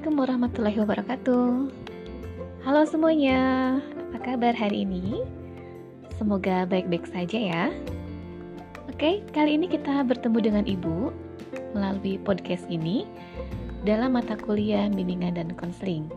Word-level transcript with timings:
Assalamualaikum 0.00 0.24
warahmatullahi 0.32 0.78
wabarakatuh. 0.80 1.48
Halo 2.64 2.88
semuanya, 2.88 3.40
apa 3.84 4.32
kabar 4.32 4.56
hari 4.56 4.88
ini? 4.88 5.20
Semoga 6.16 6.64
baik-baik 6.64 7.04
saja 7.04 7.36
ya. 7.36 7.64
Oke, 8.88 9.20
kali 9.36 9.60
ini 9.60 9.68
kita 9.68 10.00
bertemu 10.08 10.38
dengan 10.40 10.64
Ibu 10.64 11.12
melalui 11.76 12.16
podcast 12.16 12.64
ini 12.72 13.04
dalam 13.84 14.16
mata 14.16 14.40
kuliah 14.40 14.88
bimbingan 14.88 15.36
dan 15.36 15.52
konseling. 15.52 16.08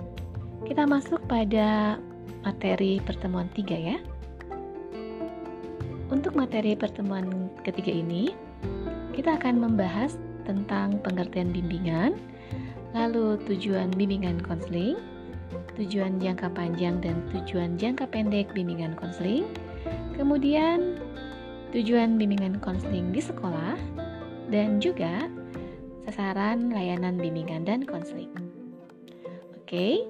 Kita 0.63 0.87
masuk 0.87 1.19
pada 1.27 1.99
materi 2.47 3.03
pertemuan 3.03 3.51
tiga 3.51 3.75
ya. 3.75 3.99
Untuk 6.07 6.39
materi 6.39 6.79
pertemuan 6.79 7.51
ketiga 7.67 7.91
ini, 7.91 8.31
kita 9.11 9.35
akan 9.35 9.59
membahas 9.59 10.15
tentang 10.47 11.03
pengertian 11.03 11.51
bimbingan, 11.51 12.15
lalu 12.93 13.41
tujuan 13.49 13.89
bimbingan 13.97 14.37
konseling, 14.45 14.97
tujuan 15.75 16.21
jangka 16.21 16.49
panjang 16.53 17.01
dan 17.01 17.17
tujuan 17.33 17.75
jangka 17.75 18.05
pendek 18.09 18.53
bimbingan 18.53 18.93
konseling, 18.93 19.49
kemudian 20.13 21.01
tujuan 21.73 22.21
bimbingan 22.21 22.61
konseling 22.61 23.09
di 23.09 23.21
sekolah, 23.21 23.75
dan 24.53 24.77
juga 24.77 25.25
sasaran 26.05 26.69
layanan 26.69 27.17
bimbingan 27.17 27.65
dan 27.65 27.81
konseling. 27.81 28.29
Oke, 29.57 30.05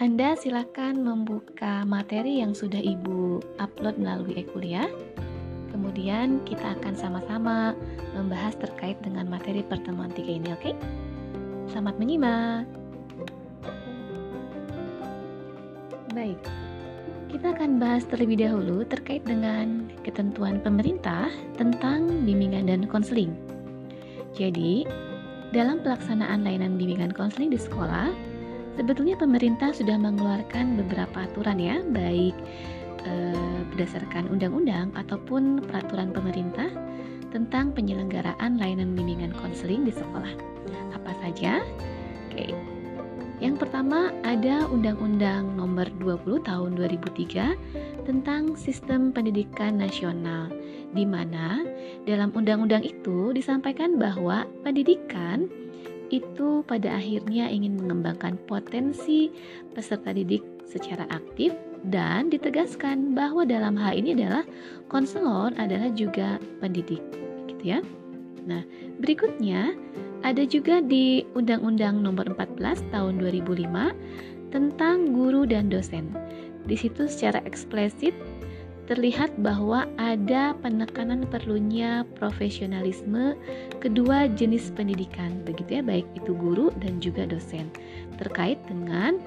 Anda 0.00 0.32
silakan 0.38 1.04
membuka 1.04 1.84
materi 1.84 2.40
yang 2.40 2.56
sudah 2.56 2.80
Ibu 2.80 3.44
upload 3.60 4.00
melalui 4.00 4.40
e-kuliah. 4.40 4.88
Kemudian 5.68 6.40
kita 6.48 6.80
akan 6.80 6.94
sama-sama 6.96 7.76
membahas 8.16 8.56
terkait 8.56 8.96
dengan 9.04 9.28
materi 9.28 9.60
pertemuan 9.60 10.08
tiga 10.14 10.32
ini, 10.32 10.48
oke? 10.56 10.72
Okay? 10.72 10.74
Selamat 11.68 12.00
menyimak. 12.00 12.64
Baik, 16.16 16.40
kita 17.28 17.52
akan 17.52 17.76
bahas 17.76 18.08
terlebih 18.08 18.40
dahulu 18.40 18.88
terkait 18.88 19.20
dengan 19.28 19.92
ketentuan 20.00 20.64
pemerintah 20.64 21.28
tentang 21.60 22.08
bimbingan 22.24 22.72
dan 22.72 22.88
konseling. 22.88 23.36
Jadi, 24.32 24.88
dalam 25.52 25.84
pelaksanaan 25.84 26.40
layanan 26.40 26.80
bimbingan 26.80 27.12
konseling 27.12 27.52
di 27.52 27.60
sekolah, 27.60 28.16
sebetulnya 28.80 29.20
pemerintah 29.20 29.68
sudah 29.76 30.00
mengeluarkan 30.00 30.80
beberapa 30.80 31.28
aturan 31.28 31.60
ya, 31.60 31.84
baik 31.92 32.34
eh, 33.04 33.60
berdasarkan 33.76 34.32
undang-undang 34.32 34.88
ataupun 34.96 35.60
peraturan 35.68 36.16
pemerintah 36.16 36.72
tentang 37.28 37.76
penyelenggaraan 37.76 38.56
layanan 38.56 38.96
bimbingan 38.96 39.36
konseling 39.36 39.84
di 39.84 39.92
sekolah 39.92 40.57
apa 40.94 41.12
saja? 41.24 41.64
Oke. 42.28 42.52
Yang 43.38 43.54
pertama 43.62 44.10
ada 44.26 44.66
Undang-Undang 44.66 45.54
Nomor 45.54 45.86
20 46.02 46.42
Tahun 46.42 46.70
2003 46.74 47.54
tentang 48.02 48.58
Sistem 48.58 49.14
Pendidikan 49.14 49.78
Nasional 49.78 50.50
di 50.90 51.04
mana 51.04 51.62
dalam 52.08 52.32
undang-undang 52.32 52.82
itu 52.82 53.30
disampaikan 53.36 54.00
bahwa 54.00 54.48
pendidikan 54.64 55.46
itu 56.08 56.64
pada 56.64 56.96
akhirnya 56.96 57.52
ingin 57.52 57.76
mengembangkan 57.76 58.40
potensi 58.48 59.28
peserta 59.76 60.16
didik 60.16 60.40
secara 60.64 61.04
aktif 61.12 61.52
dan 61.84 62.32
ditegaskan 62.32 63.12
bahwa 63.12 63.44
dalam 63.44 63.76
hal 63.76 63.92
ini 63.92 64.16
adalah 64.16 64.42
konselor 64.88 65.52
adalah 65.60 65.92
juga 65.92 66.40
pendidik 66.64 67.04
gitu 67.46 67.76
ya. 67.76 67.78
Nah, 68.46 68.62
berikutnya 69.00 69.74
ada 70.26 70.42
juga 70.42 70.82
di 70.82 71.22
Undang-Undang 71.38 72.02
Nomor 72.02 72.26
14 72.34 72.82
Tahun 72.90 73.14
2005 73.22 73.94
tentang 74.50 75.14
guru 75.14 75.46
dan 75.46 75.70
dosen. 75.70 76.10
Di 76.68 76.76
situ 76.76 77.08
secara 77.08 77.40
eksplisit 77.48 78.12
terlihat 78.88 79.36
bahwa 79.44 79.84
ada 80.00 80.56
penekanan 80.64 81.28
perlunya 81.28 82.08
profesionalisme 82.16 83.36
kedua 83.84 84.32
jenis 84.32 84.72
pendidikan, 84.72 85.44
begitu 85.44 85.78
ya, 85.78 85.82
baik 85.84 86.08
itu 86.16 86.32
guru 86.32 86.72
dan 86.80 86.96
juga 86.96 87.28
dosen, 87.28 87.68
terkait 88.16 88.56
dengan 88.64 89.20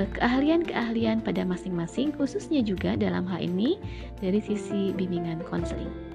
eh, 0.00 0.08
keahlian-keahlian 0.16 1.20
pada 1.20 1.44
masing-masing, 1.44 2.16
khususnya 2.16 2.64
juga 2.64 2.96
dalam 2.96 3.28
hal 3.28 3.44
ini 3.44 3.76
dari 4.24 4.40
sisi 4.40 4.96
bimbingan 4.96 5.44
konseling. 5.44 6.11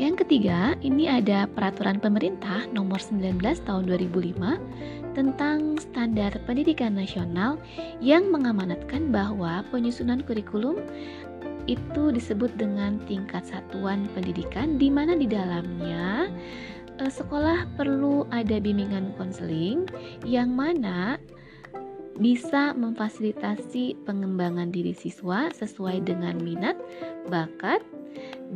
Yang 0.00 0.24
ketiga, 0.24 0.80
ini 0.80 1.12
ada 1.12 1.44
peraturan 1.44 2.00
pemerintah 2.00 2.64
nomor 2.72 2.96
19 2.96 3.36
tahun 3.68 3.84
2005 3.84 5.12
tentang 5.12 5.76
standar 5.76 6.32
pendidikan 6.48 6.96
nasional 6.96 7.60
yang 8.00 8.32
mengamanatkan 8.32 9.12
bahwa 9.12 9.60
penyusunan 9.68 10.24
kurikulum 10.24 10.80
itu 11.68 12.08
disebut 12.16 12.48
dengan 12.56 12.96
tingkat 13.04 13.44
satuan 13.44 14.08
pendidikan 14.16 14.80
di 14.80 14.88
mana 14.88 15.12
di 15.20 15.28
dalamnya 15.28 16.32
eh, 16.96 17.12
sekolah 17.12 17.68
perlu 17.76 18.24
ada 18.32 18.56
bimbingan 18.56 19.12
konseling 19.20 19.84
yang 20.24 20.48
mana 20.56 21.20
bisa 22.16 22.72
memfasilitasi 22.72 24.00
pengembangan 24.08 24.72
diri 24.72 24.96
siswa 24.96 25.52
sesuai 25.52 26.08
dengan 26.08 26.40
minat, 26.40 26.80
bakat, 27.28 27.84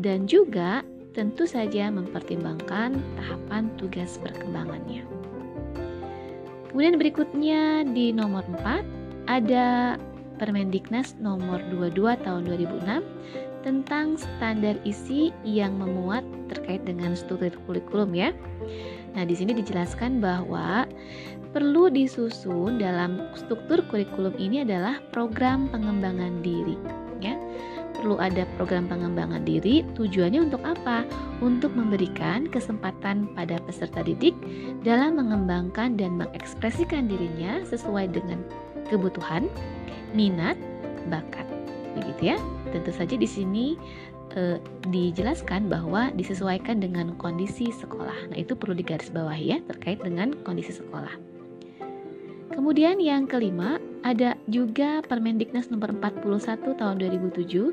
dan 0.01 0.25
juga 0.25 0.81
tentu 1.15 1.47
saja 1.47 1.89
mempertimbangkan 1.95 2.99
tahapan 3.15 3.71
tugas 3.79 4.19
perkembangannya. 4.19 5.07
Kemudian 6.69 6.99
berikutnya 6.99 7.87
di 7.87 8.11
nomor 8.11 8.43
4 8.51 9.31
ada 9.31 9.95
Permendiknas 10.35 11.15
nomor 11.23 11.63
22 11.71 12.19
tahun 12.27 12.43
2006 12.51 13.07
tentang 13.63 14.19
standar 14.19 14.75
isi 14.83 15.31
yang 15.47 15.79
memuat 15.79 16.27
terkait 16.51 16.83
dengan 16.83 17.15
struktur 17.15 17.55
kurikulum 17.71 18.13
ya. 18.13 18.35
Nah, 19.15 19.23
di 19.23 19.39
sini 19.39 19.55
dijelaskan 19.55 20.19
bahwa 20.19 20.91
perlu 21.55 21.87
disusun 21.87 22.83
dalam 22.83 23.31
struktur 23.39 23.87
kurikulum 23.87 24.35
ini 24.43 24.67
adalah 24.67 24.99
program 25.15 25.71
pengembangan 25.71 26.43
diri 26.43 27.04
perlu 27.95 28.21
ada 28.21 28.45
program 28.59 28.91
pengembangan 28.91 29.47
diri. 29.47 29.87
Tujuannya 29.97 30.51
untuk 30.51 30.61
apa? 30.67 31.07
Untuk 31.41 31.73
memberikan 31.73 32.51
kesempatan 32.51 33.33
pada 33.33 33.57
peserta 33.63 34.03
didik 34.03 34.35
dalam 34.83 35.17
mengembangkan 35.17 35.97
dan 35.97 36.19
mengekspresikan 36.19 37.07
dirinya 37.09 37.63
sesuai 37.65 38.13
dengan 38.13 38.43
kebutuhan, 38.91 39.49
minat, 40.13 40.59
bakat. 41.09 41.47
Begitu 41.95 42.35
ya. 42.35 42.39
Tentu 42.75 42.91
saja 42.91 43.15
di 43.15 43.29
sini 43.29 43.79
e, 44.35 44.59
dijelaskan 44.91 45.71
bahwa 45.71 46.11
disesuaikan 46.13 46.83
dengan 46.83 47.15
kondisi 47.17 47.71
sekolah. 47.71 48.35
Nah, 48.35 48.37
itu 48.37 48.59
perlu 48.59 48.75
digarisbawahi 48.75 49.45
ya 49.55 49.59
terkait 49.71 50.03
dengan 50.03 50.35
kondisi 50.43 50.75
sekolah. 50.75 51.34
Kemudian 52.53 53.01
yang 53.01 53.25
kelima, 53.25 53.81
ada 54.05 54.37
juga 54.53 55.01
Permendiknas 55.01 55.73
nomor 55.73 55.97
41 55.97 56.77
tahun 56.77 56.97
2007 57.01 57.73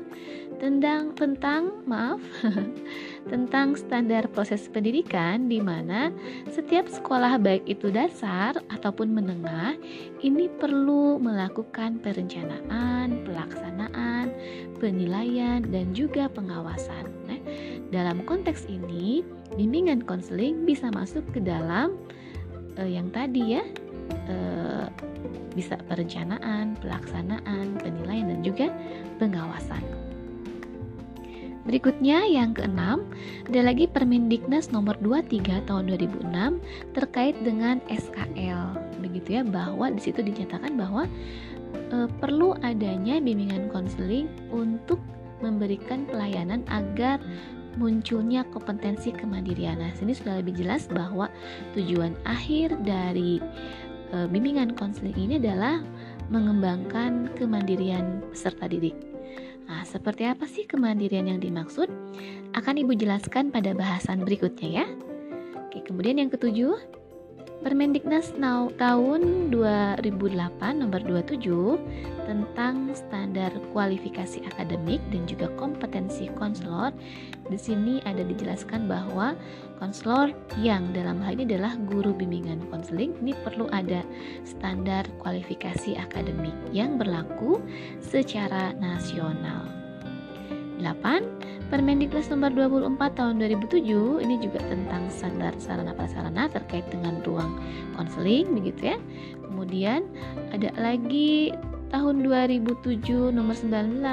tentang 0.56 1.12
tentang 1.12 1.84
maaf 1.84 2.22
tentang 3.32 3.76
standar 3.76 4.24
proses 4.32 4.64
pendidikan 4.72 5.50
di 5.50 5.60
mana 5.60 6.08
setiap 6.48 6.88
sekolah 6.88 7.36
baik 7.36 7.68
itu 7.68 7.92
dasar 7.92 8.56
ataupun 8.72 9.12
menengah 9.12 9.76
ini 10.24 10.48
perlu 10.48 11.20
melakukan 11.20 12.00
perencanaan, 12.00 13.26
pelaksanaan, 13.28 14.32
penilaian 14.80 15.60
dan 15.68 15.92
juga 15.92 16.32
pengawasan. 16.32 17.12
Nah, 17.28 17.40
dalam 17.92 18.24
konteks 18.24 18.72
ini, 18.72 19.20
bimbingan 19.52 20.00
konseling 20.00 20.64
bisa 20.64 20.88
masuk 20.94 21.26
ke 21.36 21.44
dalam 21.44 21.98
uh, 22.80 22.88
yang 22.88 23.12
tadi 23.12 23.60
ya. 23.60 23.64
Uh, 24.28 24.86
bisa 25.52 25.76
perencanaan, 25.84 26.74
pelaksanaan, 26.80 27.76
penilaian, 27.80 28.32
dan 28.32 28.40
juga 28.40 28.66
pengawasan. 29.20 29.84
Berikutnya 31.62 32.26
yang 32.26 32.58
keenam, 32.58 33.06
ada 33.46 33.62
lagi 33.62 33.86
Permendiknas 33.86 34.74
nomor 34.74 34.98
23 34.98 35.62
tahun 35.70 35.94
2006 35.94 36.58
terkait 36.90 37.38
dengan 37.46 37.78
SKL. 37.86 38.74
Begitu 38.98 39.38
ya, 39.38 39.42
bahwa 39.46 39.86
di 39.94 40.02
situ 40.02 40.26
dinyatakan 40.26 40.74
bahwa 40.74 41.06
e, 41.94 42.10
perlu 42.18 42.58
adanya 42.66 43.22
bimbingan 43.22 43.70
konseling 43.70 44.26
untuk 44.50 44.98
memberikan 45.38 46.02
pelayanan 46.10 46.66
agar 46.66 47.22
munculnya 47.78 48.42
kompetensi 48.50 49.14
kemandirian. 49.14 49.80
Nah, 49.80 49.94
sini 49.96 50.12
sudah 50.12 50.42
lebih 50.42 50.58
jelas 50.58 50.90
bahwa 50.90 51.30
tujuan 51.78 52.18
akhir 52.26 52.74
dari 52.84 53.40
e, 54.12 54.28
bimbingan 54.28 54.76
konseling 54.76 55.16
ini 55.16 55.40
adalah 55.40 55.80
mengembangkan 56.28 57.32
kemandirian 57.34 58.20
peserta 58.30 58.68
didik. 58.68 58.94
Nah, 59.66 59.82
seperti 59.88 60.28
apa 60.28 60.44
sih 60.44 60.68
kemandirian 60.68 61.26
yang 61.26 61.40
dimaksud? 61.40 61.88
Akan 62.52 62.76
Ibu 62.76 62.92
jelaskan 62.94 63.48
pada 63.48 63.72
bahasan 63.72 64.22
berikutnya 64.22 64.84
ya. 64.84 64.86
Oke, 65.56 65.80
kemudian 65.80 66.20
yang 66.20 66.28
ketujuh, 66.28 66.76
Permendiknas 67.62 68.34
tahun 68.74 69.54
2008 69.54 70.82
nomor 70.82 70.98
27 71.06 71.78
tentang 72.26 72.90
standar 72.90 73.54
kualifikasi 73.70 74.42
akademik 74.50 74.98
dan 75.14 75.22
juga 75.30 75.46
kompetensi 75.54 76.26
konselor. 76.34 76.90
Di 77.46 77.54
sini 77.54 78.02
ada 78.02 78.26
dijelaskan 78.26 78.90
bahwa 78.90 79.38
konselor 79.82 80.30
yang 80.62 80.94
dalam 80.94 81.18
hal 81.18 81.34
ini 81.34 81.58
adalah 81.58 81.74
guru 81.90 82.14
bimbingan 82.14 82.62
konseling 82.70 83.18
ini 83.18 83.34
perlu 83.42 83.66
ada 83.74 84.06
standar 84.46 85.02
kualifikasi 85.18 85.98
akademik 85.98 86.54
yang 86.70 87.02
berlaku 87.02 87.58
secara 87.98 88.70
nasional. 88.78 89.66
8 90.78 91.50
Permendikbud 91.72 92.28
nomor 92.28 92.52
24 92.52 93.16
tahun 93.16 93.34
2007 93.42 94.22
ini 94.22 94.36
juga 94.44 94.60
tentang 94.68 95.08
standar 95.08 95.56
sarana 95.56 95.96
prasarana 95.96 96.44
terkait 96.52 96.84
dengan 96.92 97.18
ruang 97.24 97.58
konseling 97.96 98.52
begitu 98.52 98.92
ya. 98.92 98.98
Kemudian 99.40 100.04
ada 100.52 100.68
lagi 100.76 101.56
tahun 101.88 102.28
2007 102.28 103.32
nomor 103.32 103.56
19 103.56 104.04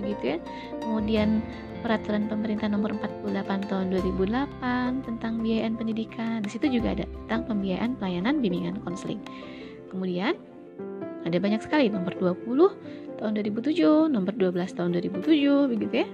begitu 0.00 0.24
ya. 0.24 0.38
Kemudian 0.80 1.44
peraturan 1.84 2.24
pemerintah 2.32 2.72
nomor 2.72 2.96
48 2.96 3.68
tahun 3.68 3.92
2008 3.92 5.04
tentang 5.04 5.44
biayaan 5.44 5.76
pendidikan. 5.76 6.40
Di 6.40 6.48
situ 6.56 6.72
juga 6.72 6.96
ada 6.96 7.04
tentang 7.04 7.44
pembiayaan 7.44 8.00
pelayanan 8.00 8.40
bimbingan 8.40 8.80
konseling. 8.80 9.20
Kemudian 9.92 10.32
ada 11.28 11.36
banyak 11.36 11.60
sekali 11.60 11.92
nomor 11.92 12.16
20 12.16 13.20
tahun 13.20 13.32
2007, 13.36 14.08
nomor 14.08 14.32
12 14.32 14.56
tahun 14.72 14.96
2007 14.96 15.70
begitu 15.76 15.94
ya 16.02 16.08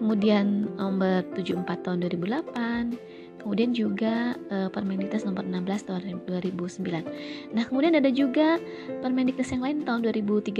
kemudian 0.00 0.64
nomor 0.80 1.20
74 1.36 1.84
tahun 1.84 2.08
2008 2.08 3.44
kemudian 3.44 3.70
juga 3.76 4.32
uh, 4.48 4.72
Permendiknas 4.72 5.28
nomor 5.28 5.44
16 5.44 5.86
tahun 5.92 6.00
2009 6.24 7.52
nah 7.52 7.62
kemudian 7.68 7.92
ada 7.92 8.08
juga 8.08 8.56
Permendiknas 9.04 9.52
yang 9.52 9.60
lain 9.60 9.84
tahun 9.84 10.08
2013 10.08 10.56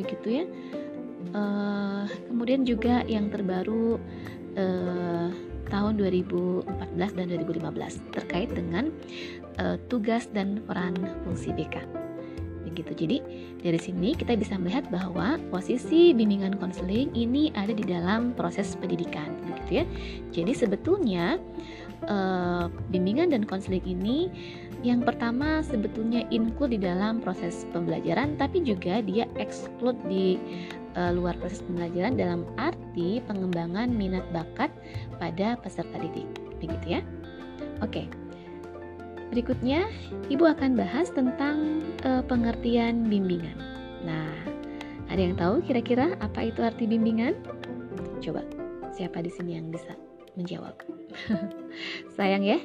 begitu 0.00 0.26
ya 0.32 0.44
uh, 1.32 2.04
kemudian 2.28 2.66
juga 2.68 3.06
yang 3.08 3.32
terbaru 3.32 3.96
uh, 4.58 5.28
tahun 5.72 5.92
2014 5.96 7.16
dan 7.16 7.26
2015 7.32 8.12
terkait 8.12 8.50
dengan 8.52 8.92
uh, 9.62 9.80
tugas 9.88 10.28
dan 10.30 10.60
peran 10.68 10.92
fungsi 11.24 11.56
BK 11.56 12.04
gitu. 12.74 12.92
Jadi 12.92 13.18
dari 13.62 13.78
sini 13.78 14.18
kita 14.18 14.34
bisa 14.34 14.58
melihat 14.58 14.84
bahwa 14.90 15.38
posisi 15.48 16.10
bimbingan 16.12 16.58
konseling 16.58 17.14
ini 17.14 17.54
ada 17.54 17.70
di 17.70 17.86
dalam 17.86 18.34
proses 18.34 18.74
pendidikan, 18.76 19.30
begitu 19.46 19.70
ya. 19.80 19.84
Jadi 20.34 20.52
sebetulnya 20.52 21.38
uh, 22.10 22.66
bimbingan 22.90 23.32
dan 23.32 23.46
konseling 23.46 23.84
ini 23.86 24.28
yang 24.84 25.00
pertama 25.00 25.64
sebetulnya 25.64 26.28
include 26.28 26.76
di 26.76 26.80
dalam 26.84 27.24
proses 27.24 27.64
pembelajaran, 27.72 28.36
tapi 28.36 28.60
juga 28.60 29.00
dia 29.00 29.24
exclude 29.40 29.96
di 30.04 30.36
uh, 30.92 31.08
luar 31.08 31.40
proses 31.40 31.64
pembelajaran 31.64 32.20
dalam 32.20 32.44
arti 32.60 33.24
pengembangan 33.24 33.88
minat 33.88 34.28
bakat 34.36 34.68
pada 35.16 35.56
peserta 35.56 35.96
didik, 35.96 36.28
begitu 36.60 37.00
ya. 37.00 37.02
Oke. 37.80 38.04
Berikutnya, 39.32 39.88
Ibu 40.28 40.44
akan 40.52 40.76
bahas 40.76 41.08
tentang 41.10 41.80
uh, 42.04 42.20
pengertian 42.20 43.08
bimbingan. 43.08 43.56
Nah, 44.04 44.30
ada 45.08 45.18
yang 45.18 45.34
tahu 45.34 45.64
kira-kira 45.64 46.12
apa 46.20 46.52
itu 46.52 46.60
arti 46.60 46.84
bimbingan? 46.84 47.32
Coba, 48.20 48.44
siapa 48.92 49.24
di 49.24 49.32
sini 49.32 49.56
yang 49.56 49.72
bisa 49.72 49.96
menjawab? 50.36 50.76
Sayang 52.20 52.44
ya, 52.44 52.60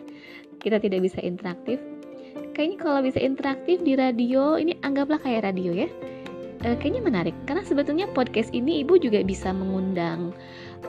kita 0.60 0.83
tidak 0.83 1.00
bisa 1.07 1.24
interaktif. 1.24 1.80
Kayaknya 2.54 2.78
kalau 2.81 3.00
bisa 3.06 3.19
interaktif 3.22 3.81
di 3.84 3.96
radio, 3.96 4.60
ini 4.60 4.75
anggaplah 4.84 5.22
kayak 5.22 5.48
radio 5.48 5.72
ya. 5.72 5.90
E, 6.60 6.75
kayaknya 6.75 7.00
menarik 7.00 7.36
karena 7.48 7.63
sebetulnya 7.63 8.06
podcast 8.12 8.51
ini 8.51 8.84
ibu 8.84 9.00
juga 9.00 9.24
bisa 9.24 9.56
mengundang 9.56 10.36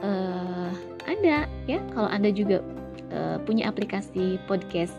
uh, 0.03 0.75
anda 1.07 1.47
ya. 1.71 1.79
Kalau 1.95 2.11
anda 2.11 2.35
juga 2.35 2.59
uh, 3.15 3.39
punya 3.47 3.71
aplikasi 3.71 4.39
podcast 4.51 4.95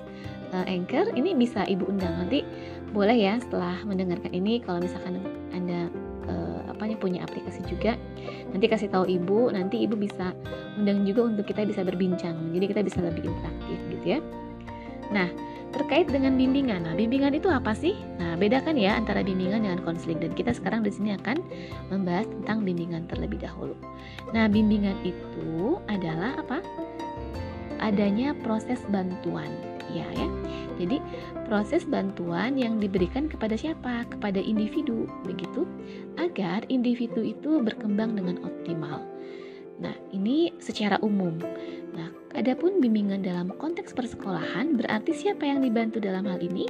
uh, 0.56 0.63
Anchor 0.68 1.12
ini 1.16 1.36
bisa 1.36 1.68
ibu 1.68 1.88
undang. 1.88 2.25
Nanti 2.25 2.48
boleh 2.92 3.16
ya 3.16 3.40
setelah 3.40 3.80
mendengarkan 3.88 4.31
ini 4.36 4.60
kalau 4.63 4.84
misalkan 4.84 5.19
anda 5.56 5.88
uh, 6.28 6.72
apa 6.72 6.92
punya 7.00 7.24
aplikasi 7.24 7.63
juga 7.68 7.96
nanti 8.52 8.66
kasih 8.68 8.92
tahu 8.92 9.08
ibu. 9.08 9.52
Nanti 9.52 9.84
ibu 9.84 9.96
bisa 10.00 10.36
undang 10.80 11.04
juga 11.04 11.28
untuk 11.28 11.48
kita 11.48 11.68
bisa 11.68 11.84
berbincang. 11.84 12.56
Jadi 12.56 12.66
kita 12.68 12.81
bisa 12.84 13.00
lebih 13.04 13.28
interaktif 13.28 13.80
gitu 13.92 14.06
ya. 14.18 14.19
Nah 15.12 15.50
terkait 15.71 16.07
dengan 16.07 16.35
bimbingan. 16.35 16.83
Nah 16.85 16.95
bimbingan 16.95 17.35
itu 17.35 17.47
apa 17.47 17.71
sih? 17.71 17.95
Nah 18.19 18.35
bedakan 18.35 18.75
ya 18.75 18.95
antara 19.00 19.23
bimbingan 19.23 19.63
dengan 19.63 19.79
konseling. 19.83 20.19
Dan 20.19 20.35
kita 20.35 20.51
sekarang 20.56 20.83
di 20.83 20.91
sini 20.91 21.15
akan 21.15 21.39
membahas 21.89 22.27
tentang 22.27 22.63
bimbingan 22.68 23.07
terlebih 23.07 23.39
dahulu. 23.41 23.75
Nah 24.35 24.51
bimbingan 24.51 24.95
itu 25.01 25.79
adalah 25.88 26.38
apa? 26.39 26.59
Adanya 27.81 28.38
proses 28.45 28.79
bantuan. 28.91 29.50
Ya 29.91 30.07
ya. 30.15 30.27
Jadi 30.79 30.97
proses 31.45 31.83
bantuan 31.83 32.56
yang 32.56 32.79
diberikan 32.79 33.27
kepada 33.27 33.53
siapa? 33.53 34.07
Kepada 34.07 34.39
individu 34.39 35.06
begitu? 35.27 35.67
Agar 36.17 36.63
individu 36.71 37.21
itu 37.21 37.59
berkembang 37.62 38.15
dengan 38.17 38.41
optimal. 38.41 39.03
Nah, 39.81 39.98
ini 40.13 40.54
secara 40.62 41.01
umum. 41.01 41.36
Nah, 41.98 42.13
adapun 42.38 42.78
bimbingan 42.80 43.25
dalam 43.25 43.50
konteks 43.57 43.92
persekolahan 43.98 44.78
berarti 44.78 45.12
siapa 45.12 45.44
yang 45.44 45.66
dibantu 45.66 45.98
dalam 45.98 46.30
hal 46.30 46.39
ini? 46.39 46.69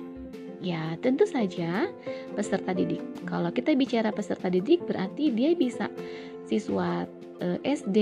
Ya, 0.64 0.96
tentu 1.04 1.28
saja 1.28 1.90
peserta 2.38 2.72
didik. 2.72 3.02
Kalau 3.28 3.52
kita 3.52 3.76
bicara 3.76 4.14
peserta 4.14 4.48
didik 4.48 4.86
berarti 4.88 5.34
dia 5.34 5.58
bisa 5.58 5.92
siswa 6.46 7.04
eh, 7.42 7.60
SD, 7.66 7.98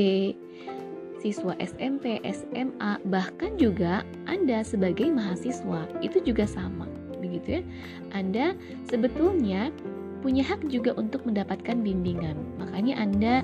siswa 1.24 1.56
SMP, 1.60 2.20
SMA, 2.24 3.00
bahkan 3.08 3.56
juga 3.56 4.04
Anda 4.28 4.64
sebagai 4.64 5.08
mahasiswa 5.12 5.88
itu 6.00 6.20
juga 6.24 6.48
sama, 6.48 6.88
begitu 7.20 7.60
ya. 7.60 7.64
Anda 8.12 8.56
sebetulnya 8.88 9.72
punya 10.19 10.44
hak 10.44 10.68
juga 10.68 10.92
untuk 10.95 11.23
mendapatkan 11.23 11.80
bimbingan. 11.80 12.35
Makanya 12.59 12.99
Anda 12.99 13.35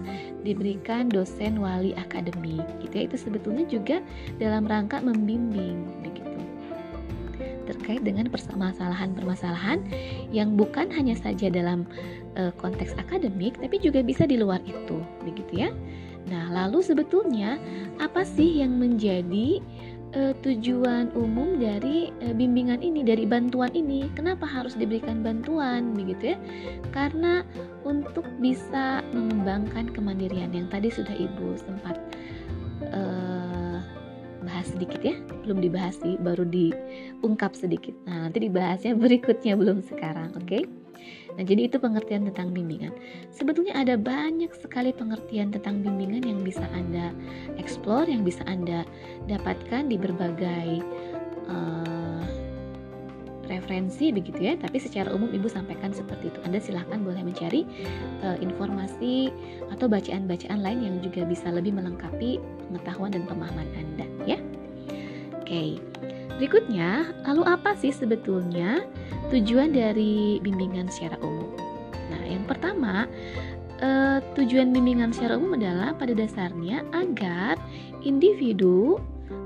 diberikan 0.44 1.08
dosen 1.08 1.60
wali 1.60 1.96
akademik, 1.96 2.64
gitu 2.84 2.94
ya. 2.94 3.04
Itu 3.08 3.18
sebetulnya 3.20 3.66
juga 3.68 4.04
dalam 4.38 4.68
rangka 4.68 5.00
membimbing, 5.00 5.84
begitu. 6.04 6.24
Terkait 7.66 8.06
dengan 8.06 8.30
permasalahan-permasalahan 8.30 9.82
yang 10.30 10.54
bukan 10.54 10.92
hanya 10.94 11.18
saja 11.18 11.50
dalam 11.50 11.90
uh, 12.38 12.54
konteks 12.62 12.94
akademik, 13.02 13.58
tapi 13.58 13.82
juga 13.82 14.06
bisa 14.06 14.30
di 14.30 14.38
luar 14.38 14.62
itu, 14.70 15.02
begitu 15.26 15.66
ya. 15.66 15.70
Nah, 16.26 16.50
lalu 16.50 16.82
sebetulnya 16.82 17.62
apa 18.02 18.26
sih 18.26 18.62
yang 18.62 18.82
menjadi 18.82 19.62
uh, 20.16 20.34
tujuan 20.42 21.12
umum 21.14 21.60
dari 21.60 22.10
uh, 22.24 22.34
bimbingan 22.34 22.80
ini, 22.82 23.04
dari 23.04 23.28
bantuan 23.28 23.70
ini? 23.76 24.08
Kenapa 24.16 24.48
harus 24.48 24.74
diberikan 24.74 25.22
bantuan, 25.22 25.94
begitu 25.94 26.34
ya? 26.34 26.38
Karena 26.96 27.44
untuk 27.84 28.26
bisa 28.40 29.04
mengembangkan 29.12 29.92
kemandirian 29.92 30.56
yang 30.56 30.72
tadi 30.72 30.90
sudah 30.90 31.14
ibu 31.14 31.60
sempat 31.60 32.00
uh, 32.96 33.84
bahas 34.42 34.68
sedikit 34.72 35.02
ya, 35.04 35.16
belum 35.44 35.60
dibahas 35.60 36.00
sih, 36.00 36.16
baru 36.18 36.48
diungkap 36.48 37.54
sedikit. 37.54 37.94
Nah, 38.08 38.28
nanti 38.28 38.48
dibahasnya 38.48 38.96
berikutnya 39.04 39.54
belum 39.60 39.84
sekarang, 39.84 40.34
oke? 40.34 40.48
Okay? 40.48 40.64
Nah, 41.36 41.44
jadi 41.44 41.68
itu 41.68 41.78
pengertian 41.78 42.28
tentang 42.32 42.56
bimbingan. 42.56 42.96
Sebetulnya 43.36 43.76
ada 43.76 44.00
banyak 44.00 44.52
sekali 44.56 44.96
pengertian 44.96 45.52
tentang 45.52 45.84
bimbingan 45.84 46.24
yang 46.24 46.40
bisa 46.42 46.64
Anda 46.72 47.12
explore, 47.60 48.08
yang 48.08 48.24
bisa 48.24 48.42
Anda 48.48 48.88
dapatkan 49.28 49.92
di 49.92 50.00
berbagai 50.00 50.70
uh, 51.52 52.24
referensi 53.52 54.16
begitu 54.16 54.48
ya. 54.48 54.56
Tapi 54.56 54.80
secara 54.80 55.12
umum 55.12 55.28
Ibu 55.36 55.52
sampaikan 55.52 55.92
seperti 55.92 56.32
itu. 56.32 56.40
Anda 56.48 56.64
silahkan 56.64 57.04
boleh 57.04 57.22
mencari 57.22 57.68
uh, 58.24 58.40
informasi 58.40 59.30
atau 59.76 59.92
bacaan-bacaan 59.92 60.64
lain 60.64 60.80
yang 60.88 60.96
juga 61.04 61.28
bisa 61.28 61.52
lebih 61.52 61.76
melengkapi 61.76 62.40
pengetahuan 62.72 63.12
dan 63.12 63.28
pemahaman 63.28 63.68
Anda 63.76 64.08
ya. 64.24 64.40
Oke. 65.44 65.52
Okay. 65.52 66.15
Berikutnya, 66.36 67.16
lalu 67.24 67.44
apa 67.48 67.74
sih 67.80 67.96
sebetulnya 67.96 68.84
tujuan 69.32 69.72
dari 69.72 70.44
bimbingan 70.44 70.92
secara 70.92 71.16
umum? 71.24 71.56
Nah, 72.12 72.24
yang 72.28 72.44
pertama, 72.44 73.08
eh, 73.80 74.20
tujuan 74.36 74.76
bimbingan 74.76 75.16
secara 75.16 75.40
umum 75.40 75.56
adalah 75.56 75.96
pada 75.96 76.12
dasarnya 76.12 76.84
agar 76.92 77.56
individu 78.04 79.00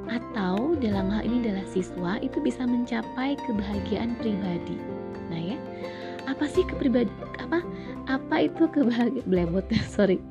atau 0.10 0.74
dalam 0.82 1.14
hal 1.14 1.22
ini 1.22 1.46
adalah 1.46 1.66
siswa 1.70 2.18
itu 2.26 2.42
bisa 2.42 2.66
mencapai 2.66 3.38
kebahagiaan 3.46 4.18
pribadi. 4.18 4.78
Nah, 5.30 5.42
ya. 5.56 5.58
apa 6.30 6.46
sih 6.46 6.62
kepribadi 6.62 7.10
apa 7.42 7.66
apa 8.06 8.46
itu 8.46 8.70
kebahagiaan 8.70 9.26
blemot 9.34 9.66
sorry 9.90 10.22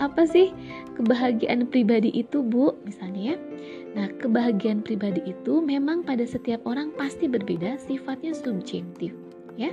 apa 0.00 0.24
sih 0.24 0.48
kebahagiaan 0.96 1.68
pribadi 1.68 2.08
itu 2.08 2.40
bu 2.40 2.72
misalnya 2.88 3.36
ya 3.36 3.51
nah 3.92 4.08
kebahagiaan 4.20 4.80
pribadi 4.80 5.20
itu 5.28 5.60
memang 5.60 6.00
pada 6.04 6.24
setiap 6.24 6.64
orang 6.64 6.92
pasti 6.96 7.28
berbeda 7.28 7.76
sifatnya 7.76 8.32
subjektif 8.32 9.12
ya 9.60 9.72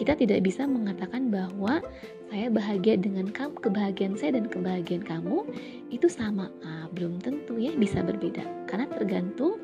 kita 0.00 0.16
tidak 0.16 0.40
bisa 0.48 0.64
mengatakan 0.64 1.28
bahwa 1.28 1.84
saya 2.32 2.48
bahagia 2.48 2.96
dengan 2.96 3.28
kamu, 3.28 3.52
kebahagiaan 3.60 4.16
saya 4.16 4.40
dan 4.40 4.48
kebahagiaan 4.48 5.04
kamu 5.04 5.44
itu 5.92 6.08
sama. 6.08 6.48
Ah, 6.64 6.88
belum 6.96 7.20
tentu 7.20 7.60
ya, 7.60 7.76
bisa 7.76 8.00
berbeda 8.00 8.40
karena 8.64 8.88
tergantung 8.88 9.60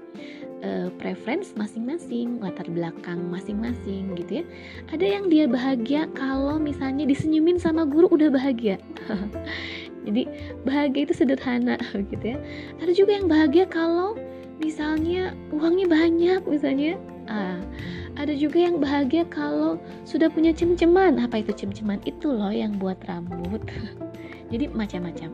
uh, 0.60 0.92
preference 1.00 1.56
masing-masing, 1.56 2.36
latar 2.44 2.68
belakang 2.68 3.32
masing-masing 3.32 4.12
gitu 4.20 4.42
ya. 4.42 4.44
Ada 4.92 5.06
yang 5.08 5.32
dia 5.32 5.48
bahagia 5.48 6.04
kalau 6.12 6.60
misalnya 6.60 7.08
disenyumin 7.08 7.56
sama 7.56 7.88
guru 7.88 8.12
udah 8.12 8.28
bahagia. 8.28 8.76
Jadi 10.06 10.28
bahagia 10.68 11.08
itu 11.08 11.14
sederhana 11.16 11.80
gitu 12.12 12.36
ya. 12.36 12.38
Ada 12.84 12.92
juga 12.92 13.16
yang 13.16 13.26
bahagia 13.32 13.64
kalau 13.64 14.20
misalnya 14.60 15.32
uangnya 15.48 15.88
banyak 15.88 16.42
misalnya. 16.44 17.00
Ah, 17.26 17.58
ada 18.14 18.30
juga 18.32 18.62
yang 18.62 18.78
bahagia 18.78 19.26
kalau 19.26 19.82
sudah 20.06 20.30
punya 20.30 20.54
cem-ceman. 20.54 21.18
Apa 21.18 21.42
itu 21.42 21.52
cem-ceman? 21.52 21.98
Itu 22.06 22.30
loh 22.30 22.54
yang 22.54 22.78
buat 22.78 23.02
rambut. 23.10 23.62
Jadi 24.54 24.70
macam-macam. 24.70 25.30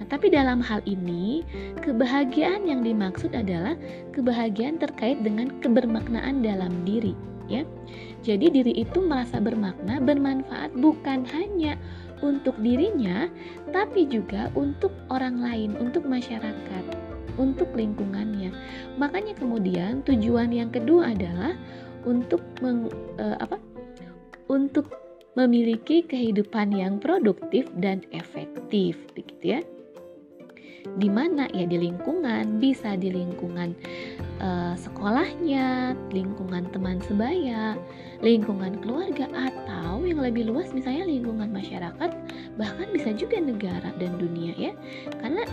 Nah, 0.00 0.06
tapi 0.08 0.32
dalam 0.32 0.64
hal 0.64 0.80
ini, 0.88 1.44
kebahagiaan 1.84 2.64
yang 2.64 2.80
dimaksud 2.80 3.36
adalah 3.36 3.76
kebahagiaan 4.16 4.80
terkait 4.80 5.20
dengan 5.20 5.52
kebermaknaan 5.60 6.40
dalam 6.40 6.72
diri, 6.88 7.12
ya. 7.52 7.68
Jadi 8.24 8.48
diri 8.48 8.72
itu 8.80 9.04
merasa 9.04 9.36
bermakna, 9.36 10.00
bermanfaat 10.00 10.72
bukan 10.72 11.28
hanya 11.28 11.76
untuk 12.24 12.56
dirinya, 12.64 13.28
tapi 13.76 14.08
juga 14.08 14.48
untuk 14.56 14.92
orang 15.12 15.36
lain, 15.36 15.76
untuk 15.76 16.08
masyarakat, 16.08 16.84
untuk 17.36 17.72
lingkungannya. 17.72 18.52
Makanya 19.00 19.36
kemudian 19.36 20.04
tujuan 20.04 20.52
yang 20.52 20.72
kedua 20.72 21.12
adalah 21.12 21.56
untuk 22.04 22.40
meng, 22.60 22.88
uh, 23.20 23.36
apa? 23.40 23.60
Untuk 24.46 24.92
memiliki 25.36 26.00
kehidupan 26.00 26.72
yang 26.72 26.96
produktif 26.96 27.68
dan 27.76 28.00
efektif 28.10 28.96
begitu 29.12 29.60
ya. 29.60 29.60
Di 30.96 31.10
mana? 31.12 31.50
Ya 31.52 31.66
di 31.68 31.76
lingkungan 31.76 32.62
bisa 32.62 32.94
di 32.96 33.10
lingkungan 33.12 33.74
uh, 34.40 34.72
sekolahnya 34.78 35.98
lingkungan 36.14 36.70
teman 36.70 37.02
sebaya 37.04 37.76
lingkungan 38.24 38.80
keluarga 38.80 39.28
atau 39.34 40.06
yang 40.06 40.22
lebih 40.24 40.48
luas 40.48 40.72
misalnya 40.72 41.04
lingkungan 41.04 41.52
masyarakat 41.52 42.10
bahkan 42.56 42.88
bisa 42.94 43.12
juga 43.12 43.36
negara 43.42 43.92
dan 44.00 44.16
dunia 44.16 44.54
ya. 44.56 44.72
Karena 45.20 45.44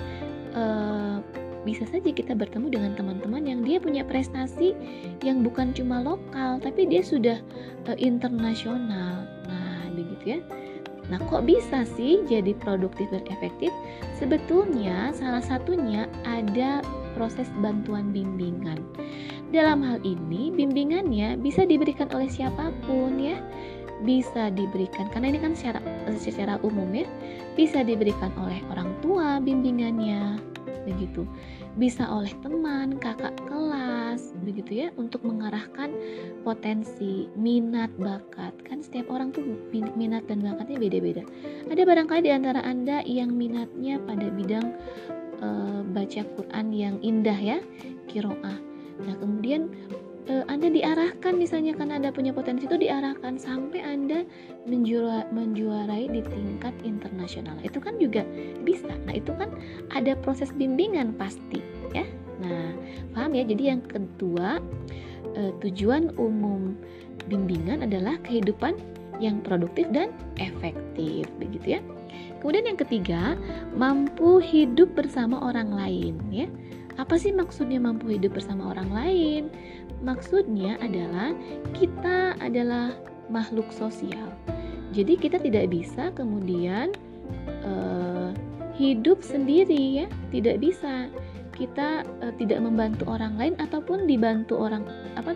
uh, 0.56 1.18
bisa 1.64 1.88
saja 1.88 2.12
kita 2.12 2.36
bertemu 2.36 2.68
dengan 2.72 2.92
teman-teman 2.96 3.44
yang 3.48 3.60
dia 3.64 3.80
punya 3.80 4.04
prestasi 4.04 4.76
yang 5.24 5.42
bukan 5.42 5.72
cuma 5.72 6.04
lokal 6.04 6.60
tapi 6.60 6.88
dia 6.88 7.00
sudah 7.00 7.40
uh, 7.88 7.98
internasional. 7.98 9.28
Nah 9.48 9.88
begitu 9.96 10.38
ya. 10.38 10.40
Nah 11.12 11.20
kok 11.28 11.44
bisa 11.44 11.84
sih 11.84 12.24
jadi 12.28 12.56
produktif 12.60 13.12
dan 13.12 13.24
efektif? 13.28 13.72
Sebetulnya 14.20 15.12
salah 15.16 15.44
satunya 15.44 16.08
ada 16.24 16.84
proses 17.16 17.48
bantuan 17.60 18.12
bimbingan. 18.16 18.80
Dalam 19.52 19.86
hal 19.86 20.00
ini 20.02 20.50
bimbingannya 20.50 21.38
bisa 21.40 21.68
diberikan 21.68 22.08
oleh 22.12 22.28
siapa 22.32 22.72
pun 22.88 23.20
ya. 23.20 23.40
Bisa 24.04 24.52
diberikan 24.52 25.08
karena 25.16 25.32
ini 25.32 25.40
kan 25.40 25.56
secara 25.56 25.80
secara 26.20 26.60
umum 26.60 26.92
ya 26.92 27.08
bisa 27.56 27.86
diberikan 27.86 28.34
oleh 28.36 28.60
orang 28.68 28.92
tua 29.00 29.40
bimbingannya 29.40 30.53
begitu 30.84 31.28
bisa 31.74 32.06
oleh 32.06 32.30
teman, 32.46 33.02
kakak 33.02 33.34
kelas, 33.50 34.34
begitu 34.46 34.86
ya, 34.86 34.88
untuk 34.94 35.26
mengarahkan 35.26 35.90
potensi, 36.46 37.26
minat, 37.34 37.90
bakat. 37.98 38.54
Kan 38.62 38.86
setiap 38.86 39.10
orang 39.10 39.34
tuh 39.34 39.42
minat 39.74 40.30
dan 40.30 40.46
bakatnya 40.46 40.78
beda-beda. 40.78 41.24
Ada 41.66 41.82
barangkali 41.82 42.22
di 42.30 42.32
antara 42.34 42.62
Anda 42.62 43.02
yang 43.10 43.34
minatnya 43.34 43.98
pada 44.06 44.30
bidang 44.30 44.68
e, 45.42 45.48
baca 45.90 46.22
Quran 46.38 46.68
yang 46.70 46.96
indah 47.02 47.38
ya, 47.38 47.58
kiroah. 48.06 48.58
Nah, 49.02 49.16
kemudian 49.18 49.74
uh, 50.30 50.44
Anda 50.48 50.72
diarahkan 50.72 51.36
misalnya 51.36 51.76
karena 51.76 52.00
Anda 52.00 52.10
punya 52.14 52.32
potensi 52.32 52.68
itu 52.68 52.78
diarahkan 52.80 53.40
sampai 53.40 53.80
Anda 53.84 54.24
menjuara, 54.68 55.28
menjuarai 55.32 56.08
di 56.12 56.22
tingkat 56.24 56.76
internasional. 56.84 57.58
Itu 57.64 57.80
kan 57.84 58.00
juga 58.00 58.24
bisa. 58.64 58.92
Nah, 59.08 59.16
itu 59.16 59.32
kan 59.36 59.52
ada 59.92 60.16
proses 60.20 60.52
bimbingan 60.56 61.16
pasti 61.16 61.60
ya. 61.92 62.06
Nah, 62.44 62.76
paham 63.16 63.36
ya? 63.36 63.44
Jadi 63.48 63.64
yang 63.72 63.82
kedua, 63.84 64.60
uh, 65.36 65.52
tujuan 65.64 66.12
umum 66.20 66.76
bimbingan 67.28 67.88
adalah 67.88 68.20
kehidupan 68.28 68.76
yang 69.22 69.40
produktif 69.46 69.88
dan 69.94 70.10
efektif 70.42 71.30
begitu 71.38 71.80
ya. 71.80 71.82
Kemudian 72.42 72.76
yang 72.76 72.80
ketiga, 72.80 73.40
mampu 73.72 74.44
hidup 74.44 74.92
bersama 75.00 75.40
orang 75.48 75.72
lain 75.72 76.20
ya. 76.28 76.48
Apa 76.94 77.18
sih 77.18 77.34
maksudnya 77.34 77.82
mampu 77.82 78.14
hidup 78.14 78.38
bersama 78.38 78.70
orang 78.70 78.90
lain? 78.94 79.44
Maksudnya 80.04 80.76
adalah 80.84 81.32
kita 81.72 82.36
adalah 82.44 82.92
makhluk 83.32 83.72
sosial. 83.72 84.30
Jadi 84.94 85.18
kita 85.18 85.42
tidak 85.42 85.74
bisa 85.74 86.14
kemudian 86.14 86.94
uh, 87.66 88.30
hidup 88.78 89.24
sendiri 89.24 90.04
ya, 90.04 90.08
tidak 90.30 90.62
bisa. 90.62 91.10
Kita 91.54 92.04
uh, 92.22 92.34
tidak 92.36 92.62
membantu 92.62 93.08
orang 93.10 93.40
lain 93.40 93.56
ataupun 93.58 94.06
dibantu 94.06 94.60
orang 94.60 94.84
apa 95.16 95.34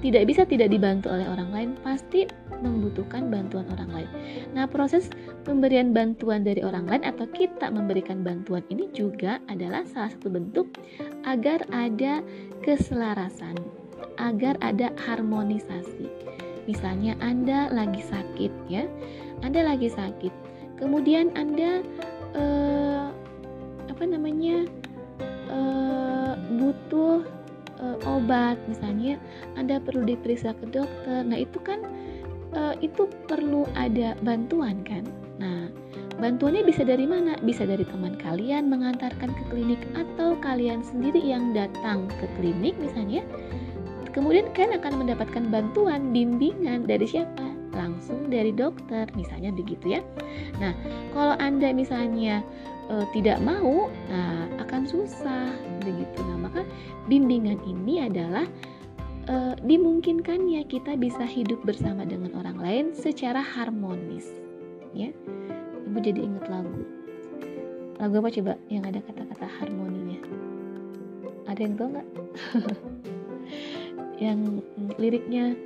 tidak 0.00 0.24
bisa 0.26 0.42
tidak 0.48 0.72
dibantu 0.72 1.12
oleh 1.12 1.28
orang 1.28 1.52
lain, 1.52 1.70
pasti 1.84 2.24
membutuhkan 2.60 3.28
bantuan 3.32 3.68
orang 3.72 3.90
lain. 3.92 4.10
Nah, 4.52 4.68
proses 4.68 5.08
pemberian 5.44 5.92
bantuan 5.96 6.44
dari 6.44 6.60
orang 6.60 6.88
lain 6.88 7.04
atau 7.04 7.24
kita 7.28 7.72
memberikan 7.72 8.20
bantuan 8.20 8.64
ini 8.68 8.88
juga 8.92 9.40
adalah 9.48 9.84
salah 9.88 10.12
satu 10.12 10.28
bentuk 10.28 10.76
agar 11.24 11.64
ada 11.72 12.20
keselarasan 12.64 13.56
agar 14.20 14.54
ada 14.60 14.92
harmonisasi. 15.00 16.08
Misalnya 16.68 17.16
Anda 17.24 17.72
lagi 17.72 18.04
sakit 18.04 18.52
ya, 18.68 18.84
Anda 19.40 19.64
lagi 19.64 19.88
sakit, 19.88 20.30
kemudian 20.76 21.32
Anda 21.34 21.80
eh, 22.36 23.04
apa 23.88 24.04
namanya 24.04 24.68
eh, 25.48 26.32
butuh 26.60 27.24
eh, 27.80 27.98
obat, 28.04 28.60
misalnya 28.68 29.16
Anda 29.56 29.80
perlu 29.80 30.04
diperiksa 30.04 30.52
ke 30.60 30.68
dokter. 30.68 31.24
Nah 31.24 31.40
itu 31.40 31.58
kan 31.64 31.80
eh, 32.54 32.74
itu 32.84 33.08
perlu 33.26 33.64
ada 33.74 34.14
bantuan 34.20 34.84
kan. 34.84 35.02
Nah 35.40 35.72
Bantuannya 36.20 36.68
bisa 36.68 36.84
dari 36.84 37.08
mana? 37.08 37.40
Bisa 37.40 37.64
dari 37.64 37.80
teman 37.80 38.12
kalian 38.20 38.68
mengantarkan 38.68 39.32
ke 39.32 39.42
klinik 39.48 39.80
atau 39.96 40.36
kalian 40.44 40.84
sendiri 40.84 41.16
yang 41.16 41.56
datang 41.56 42.12
ke 42.20 42.28
klinik 42.36 42.76
misalnya 42.76 43.24
Kemudian 44.10 44.50
kalian 44.50 44.82
akan 44.82 44.92
mendapatkan 45.06 45.44
bantuan 45.54 46.10
bimbingan 46.10 46.86
dari 46.86 47.06
siapa? 47.06 47.46
Langsung 47.70 48.26
dari 48.26 48.50
dokter, 48.50 49.06
misalnya 49.14 49.54
begitu 49.54 49.94
ya. 49.94 50.02
Nah, 50.58 50.74
kalau 51.14 51.38
Anda 51.38 51.70
misalnya 51.70 52.42
e, 52.90 53.06
tidak 53.14 53.38
mau, 53.38 53.86
nah 54.10 54.50
akan 54.58 54.82
susah 54.90 55.54
begitu. 55.86 56.18
Nah, 56.26 56.50
maka 56.50 56.66
bimbingan 57.06 57.62
ini 57.62 58.10
adalah 58.10 58.42
e, 59.30 59.54
dimungkinkan 59.62 60.50
ya 60.50 60.66
kita 60.66 60.98
bisa 60.98 61.22
hidup 61.22 61.62
bersama 61.62 62.02
dengan 62.02 62.34
orang 62.34 62.58
lain 62.58 62.84
secara 62.90 63.38
harmonis. 63.38 64.26
Ya. 64.90 65.14
Ibu 65.86 65.98
jadi 66.02 66.18
ingat 66.26 66.50
lagu. 66.50 66.82
Lagu 68.02 68.14
apa 68.18 68.30
coba 68.34 68.52
yang 68.66 68.82
ada 68.82 68.98
kata-kata 68.98 69.46
harmoninya? 69.62 70.18
Ada 71.46 71.60
yang 71.62 71.74
tahu 71.78 71.88
nggak? 71.94 72.08
yang 74.20 74.60
liriknya 75.00 75.56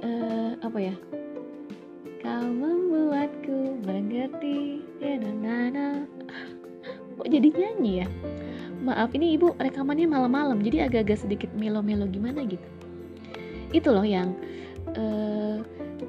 uh, 0.00 0.56
apa 0.64 0.78
ya? 0.80 0.94
Kau 2.24 2.48
membuatku 2.48 3.84
mengerti. 3.84 4.80
Ya 4.98 5.20
nana 5.20 6.08
kok 7.20 7.28
jadi 7.28 7.48
nyanyi 7.52 8.02
ya? 8.02 8.08
Maaf 8.82 9.14
ini 9.14 9.38
ibu 9.38 9.54
rekamannya 9.60 10.10
malam-malam 10.10 10.58
jadi 10.64 10.90
agak-agak 10.90 11.22
sedikit 11.22 11.50
melo-melo 11.54 12.08
gimana 12.08 12.42
gitu? 12.48 12.66
Itu 13.70 13.94
loh 13.94 14.02
yang 14.02 14.34
uh, 14.98 15.62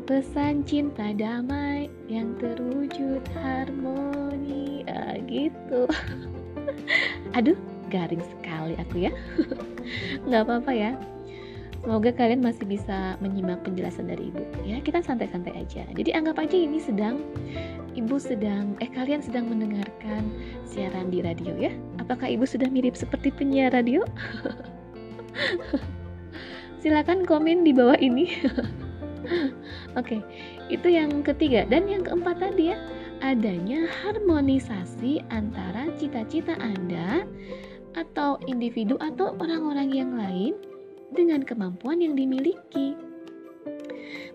pesan 0.10 0.66
cinta 0.66 1.14
damai 1.14 1.92
yang 2.08 2.34
terwujud 2.40 3.22
harmoni. 3.44 4.88
Uh, 4.88 5.20
gitu. 5.28 5.86
Aduh 7.38 7.60
garing 7.92 8.24
sekali 8.24 8.74
aku 8.80 9.06
ya. 9.06 9.12
Nggak 10.26 10.50
apa-apa 10.50 10.72
ya 10.74 10.92
Semoga 11.84 12.16
kalian 12.16 12.40
masih 12.40 12.64
bisa 12.64 13.20
menyimak 13.20 13.60
penjelasan 13.68 14.08
dari 14.08 14.32
ibu. 14.32 14.40
Ya, 14.64 14.80
kita 14.80 15.04
santai-santai 15.04 15.52
aja. 15.52 15.84
Jadi 15.92 16.16
anggap 16.16 16.40
aja 16.40 16.56
ini 16.56 16.80
sedang 16.80 17.20
ibu 17.92 18.16
sedang 18.16 18.80
eh 18.80 18.88
kalian 18.88 19.20
sedang 19.20 19.52
mendengarkan 19.52 20.32
siaran 20.64 21.12
di 21.12 21.20
radio 21.20 21.52
ya. 21.60 21.76
Apakah 22.00 22.32
ibu 22.32 22.48
sudah 22.48 22.72
mirip 22.72 22.96
seperti 22.96 23.36
penyiar 23.36 23.76
radio? 23.76 24.08
Silakan 26.80 27.28
komen 27.28 27.68
di 27.68 27.76
bawah 27.76 28.00
ini. 28.00 28.32
Oke, 30.00 30.24
itu 30.72 30.88
yang 30.88 31.20
ketiga 31.20 31.68
dan 31.68 31.92
yang 31.92 32.08
keempat 32.08 32.40
tadi 32.40 32.72
ya, 32.72 32.80
adanya 33.20 33.92
harmonisasi 34.08 35.20
antara 35.36 35.92
cita-cita 36.00 36.56
Anda 36.64 37.28
atau 38.00 38.40
individu 38.48 38.96
atau 39.04 39.36
orang-orang 39.40 39.92
yang 39.92 40.16
lain 40.16 40.56
dengan 41.14 41.46
kemampuan 41.46 42.02
yang 42.02 42.18
dimiliki. 42.18 42.98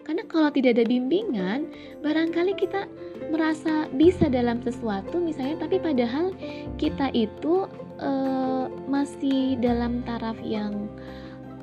Karena 0.09 0.25
kalau 0.25 0.49
tidak 0.49 0.81
ada 0.81 0.89
bimbingan, 0.89 1.69
barangkali 2.01 2.57
kita 2.57 2.89
merasa 3.29 3.93
bisa 3.93 4.33
dalam 4.33 4.57
sesuatu 4.65 5.21
misalnya 5.21 5.69
tapi 5.69 5.77
padahal 5.77 6.33
kita 6.81 7.13
itu 7.13 7.69
uh, 8.01 8.73
masih 8.89 9.61
dalam 9.61 10.01
taraf 10.09 10.41
yang 10.41 10.89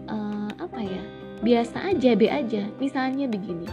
uh, 0.06 0.52
apa 0.62 0.82
ya? 0.84 1.04
biasa 1.42 1.92
aja, 1.94 2.14
be 2.14 2.30
aja. 2.30 2.70
Misalnya 2.78 3.26
begini. 3.26 3.68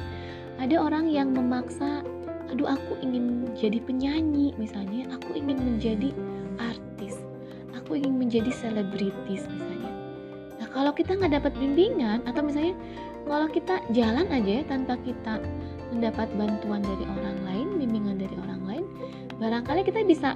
Ada 0.57 0.81
orang 0.81 1.09
yang 1.09 1.37
memaksa, 1.37 2.01
aduh 2.49 2.69
aku 2.69 2.97
ingin 3.05 3.49
jadi 3.55 3.79
penyanyi 3.85 4.57
misalnya, 4.57 5.09
aku 5.15 5.37
ingin 5.37 5.59
menjadi 5.61 6.11
artis, 6.59 7.21
aku 7.77 8.01
ingin 8.01 8.19
menjadi 8.19 8.51
selebritis 8.51 9.47
misalnya 9.47 9.92
kalau 10.73 10.93
kita 10.97 11.17
nggak 11.17 11.39
dapat 11.41 11.53
bimbingan 11.61 12.25
atau 12.25 12.43
misalnya 12.45 12.75
kalau 13.29 13.47
kita 13.49 13.79
jalan 13.95 14.27
aja 14.33 14.61
ya 14.61 14.65
tanpa 14.67 14.99
kita 15.05 15.39
mendapat 15.93 16.29
bantuan 16.35 16.81
dari 16.83 17.05
orang 17.05 17.39
lain 17.45 17.67
bimbingan 17.79 18.17
dari 18.19 18.35
orang 18.41 18.63
lain 18.65 18.85
barangkali 19.37 19.85
kita 19.85 20.01
bisa 20.03 20.35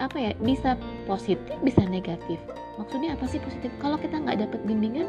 apa 0.00 0.16
ya 0.16 0.32
bisa 0.40 0.74
positif 1.04 1.54
bisa 1.60 1.84
negatif. 1.84 2.40
Maksudnya 2.80 3.14
apa 3.14 3.28
sih 3.28 3.38
positif? 3.44 3.68
Kalau 3.78 4.00
kita 4.00 4.16
nggak 4.16 4.48
dapat 4.48 4.60
bimbingan 4.64 5.06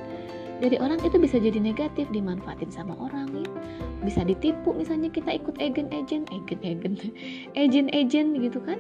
dari 0.60 0.78
orang 0.78 1.00
itu 1.02 1.18
bisa 1.18 1.40
jadi 1.40 1.58
negatif 1.58 2.12
dimanfaatin 2.12 2.70
sama 2.70 2.94
orang 3.00 3.32
ya. 3.32 3.48
Bisa 4.04 4.22
ditipu 4.28 4.76
misalnya 4.76 5.08
kita 5.08 5.32
ikut 5.32 5.56
agent-agent 5.58 6.28
agent-agent 6.30 7.00
agent-agent 7.64 8.30
gitu 8.44 8.60
kan. 8.62 8.78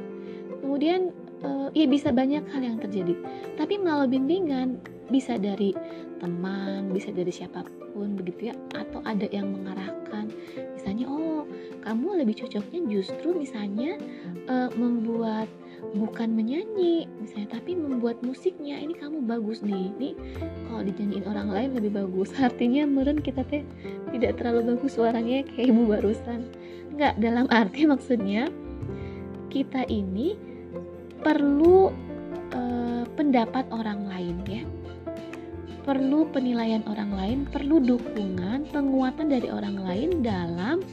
Kemudian 0.61 1.15
uh, 1.43 1.69
ya 1.74 1.86
bisa 1.89 2.10
banyak 2.13 2.43
hal 2.50 2.62
yang 2.62 2.77
terjadi. 2.79 3.13
Tapi 3.57 3.77
melalui 3.81 4.17
bimbingan 4.17 4.81
bisa 5.12 5.36
dari 5.36 5.75
teman 6.21 6.93
bisa 6.93 7.10
dari 7.10 7.33
siapa 7.33 7.65
pun 7.93 8.15
begitu 8.15 8.53
ya. 8.53 8.55
Atau 8.77 9.01
ada 9.03 9.27
yang 9.29 9.51
mengarahkan. 9.51 10.29
Misalnya 10.77 11.10
oh 11.10 11.43
kamu 11.81 12.25
lebih 12.25 12.45
cocoknya 12.45 12.79
justru 12.89 13.33
misalnya 13.33 13.98
uh, 14.48 14.69
membuat 14.77 15.50
bukan 15.98 16.38
menyanyi 16.38 17.10
misalnya 17.19 17.57
tapi 17.57 17.74
membuat 17.74 18.21
musiknya. 18.21 18.77
Ini 18.77 18.93
kamu 19.01 19.25
bagus 19.25 19.65
nih. 19.65 19.91
Ini 19.98 20.10
kalau 20.69 20.81
dinyanyiin 20.86 21.25
orang 21.25 21.50
lain 21.50 21.69
lebih 21.75 21.91
bagus. 21.98 22.29
Artinya 22.48 22.86
meren 22.86 23.19
kita 23.19 23.41
teh 23.50 23.65
tidak 24.13 24.38
terlalu 24.38 24.77
bagus 24.77 24.95
suaranya 24.95 25.43
kayak 25.53 25.74
ibu 25.74 25.89
barusan. 25.89 26.45
Nggak 26.93 27.17
dalam 27.17 27.45
arti 27.50 27.89
maksudnya 27.89 28.51
kita 29.51 29.83
ini 29.91 30.50
perlu 31.22 31.94
uh, 32.54 33.04
pendapat 33.16 33.66
orang 33.74 34.06
lain 34.10 34.38
ya. 34.46 34.63
Perlu 35.82 36.30
penilaian 36.30 36.86
orang 36.86 37.10
lain 37.13 37.40
perlu 37.50 37.82
dukungan 37.82 38.70
penguatan 38.70 39.34
dari 39.34 39.50
orang 39.50 39.82
lain 39.82 40.22
dalam 40.22 40.86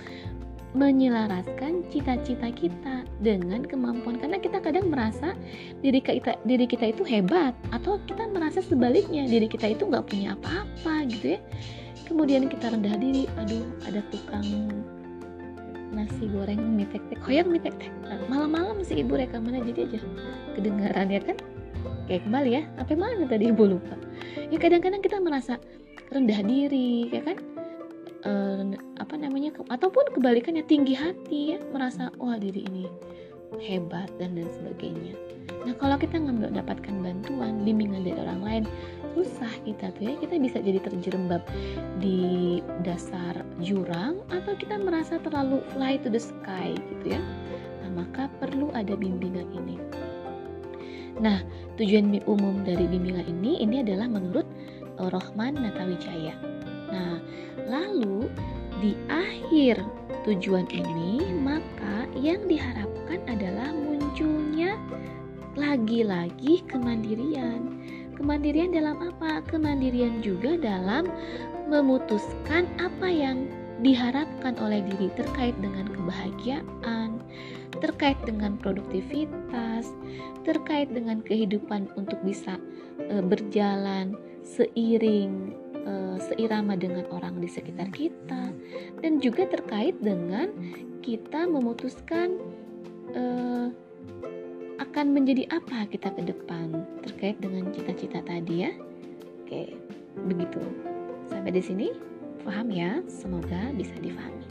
menyelaraskan 0.73 1.85
cita-cita 1.89 2.49
kita 2.53 3.05
dengan 3.21 3.65
kemampuan. 3.65 4.17
Karena 4.17 4.41
kita 4.41 4.61
kadang 4.61 4.89
merasa 4.89 5.37
diri 5.85 6.01
kita 6.01 6.41
diri 6.45 6.65
kita 6.65 6.93
itu 6.93 7.05
hebat 7.05 7.53
atau 7.73 8.01
kita 8.05 8.29
merasa 8.33 8.65
sebaliknya 8.65 9.29
diri 9.29 9.49
kita 9.49 9.77
itu 9.77 9.85
nggak 9.89 10.09
punya 10.09 10.37
apa-apa 10.37 11.09
gitu 11.09 11.37
ya. 11.37 11.41
Kemudian 12.09 12.49
kita 12.49 12.73
rendah 12.73 12.97
diri 12.97 13.29
aduh 13.37 13.69
ada 13.85 14.01
tukang 14.09 14.49
nasi 15.95 16.29
goreng 16.29 16.77
mie 16.77 16.89
tek 16.89 17.03
tek 17.09 17.19
koyang 17.25 17.49
mie 17.49 17.63
tek 17.63 17.75
tek 17.81 17.93
nah, 18.05 18.21
malam-malam 18.29 18.85
sih 18.85 19.01
ibu 19.01 19.17
rekamannya 19.17 19.65
jadi 19.73 19.81
aja 19.89 20.01
kedengaran 20.59 21.09
ya 21.15 21.23
kan? 21.23 21.37
Kayak 22.11 22.23
kembali 22.27 22.51
ya. 22.51 22.63
Apa 22.83 22.93
mana 22.99 23.25
tadi 23.31 23.55
ibu 23.55 23.65
lupa? 23.69 23.95
Ya 24.51 24.59
kadang-kadang 24.59 25.05
kita 25.05 25.23
merasa 25.23 25.55
rendah 26.11 26.41
diri 26.43 27.07
ya 27.15 27.23
kan? 27.23 27.39
E, 28.27 28.33
apa 28.99 29.15
namanya 29.15 29.55
ataupun 29.71 30.19
kebalikannya 30.19 30.67
tinggi 30.67 30.99
hati 30.99 31.55
ya. 31.55 31.59
Merasa 31.71 32.11
wah 32.19 32.35
diri 32.41 32.67
ini 32.67 32.91
hebat 33.63 34.11
dan 34.19 34.35
lain 34.35 34.51
sebagainya. 34.51 35.15
Nah 35.65 35.75
kalau 35.77 35.97
kita 36.01 36.17
nggak 36.17 36.53
mendapatkan 36.53 36.95
bantuan 37.01 37.63
bimbingan 37.63 38.05
dari 38.05 38.17
orang 38.17 38.41
lain 38.43 38.65
susah 39.17 39.53
kita 39.65 39.93
tuh 39.97 40.11
ya. 40.11 40.15
Kita 40.19 40.35
bisa 40.41 40.59
jadi 40.61 40.81
terjerembab 40.83 41.43
di 42.03 42.61
dasar 42.83 43.45
jurang 43.63 44.21
atau 44.33 44.53
kita 44.57 44.77
merasa 44.81 45.21
terlalu 45.23 45.63
fly 45.73 46.01
to 46.01 46.09
the 46.13 46.21
sky 46.21 46.75
gitu 46.93 47.17
ya. 47.17 47.23
Nah 47.85 48.05
maka 48.05 48.27
perlu 48.43 48.73
ada 48.75 48.93
bimbingan 48.99 49.49
ini. 49.55 49.77
Nah 51.19 51.43
tujuan 51.77 52.23
umum 52.27 52.63
dari 52.63 52.87
bimbingan 52.87 53.27
ini 53.27 53.63
ini 53.63 53.83
adalah 53.83 54.07
menurut 54.07 54.47
uh, 55.03 55.11
Rohman 55.11 55.59
Natawijaya. 55.59 56.35
Nah 56.91 57.19
lalu 57.67 58.31
di 58.79 58.95
akhir 59.11 59.83
tujuan 60.23 60.71
ini 60.71 61.23
maka 61.43 62.07
yang 62.15 62.47
diharapkan 62.47 63.19
adalah 63.27 63.75
munculnya 63.75 64.79
lagi-lagi 65.59 66.63
kemandirian 66.71 67.75
Kemandirian 68.19 68.75
dalam 68.75 68.99
apa? 68.99 69.47
Kemandirian 69.47 70.19
juga 70.27 70.59
dalam 70.59 71.07
memutuskan 71.71 72.67
apa 72.83 73.07
yang 73.07 73.47
diharapkan 73.79 74.59
oleh 74.59 74.83
diri 74.83 75.07
terkait 75.15 75.55
dengan 75.63 75.87
kebahagiaan, 75.87 77.23
terkait 77.79 78.19
dengan 78.27 78.59
produktivitas, 78.59 79.95
terkait 80.43 80.91
dengan 80.91 81.23
kehidupan 81.23 81.87
untuk 81.95 82.19
bisa 82.27 82.59
e, 83.07 83.23
berjalan 83.23 84.19
seiring 84.43 85.55
e, 85.79 85.93
seirama 86.19 86.75
dengan 86.75 87.07
orang 87.15 87.39
di 87.39 87.47
sekitar 87.47 87.87
kita 87.95 88.51
dan 88.99 89.13
juga 89.23 89.47
terkait 89.47 89.95
dengan 90.03 90.51
kita 91.07 91.47
memutuskan 91.47 92.35
e, 93.15 93.23
akan 94.79 95.15
menjadi 95.15 95.47
apa 95.51 95.91
kita 95.91 96.15
ke 96.15 96.23
depan 96.23 96.87
terkait 97.03 97.37
dengan 97.43 97.71
cita-cita 97.75 98.23
tadi 98.23 98.67
ya. 98.67 98.73
Oke, 99.43 99.75
begitu. 100.27 100.63
Sampai 101.27 101.51
di 101.55 101.63
sini 101.63 101.87
paham 102.47 102.71
ya? 102.71 103.03
Semoga 103.11 103.75
bisa 103.75 103.95
difahami. 103.99 104.47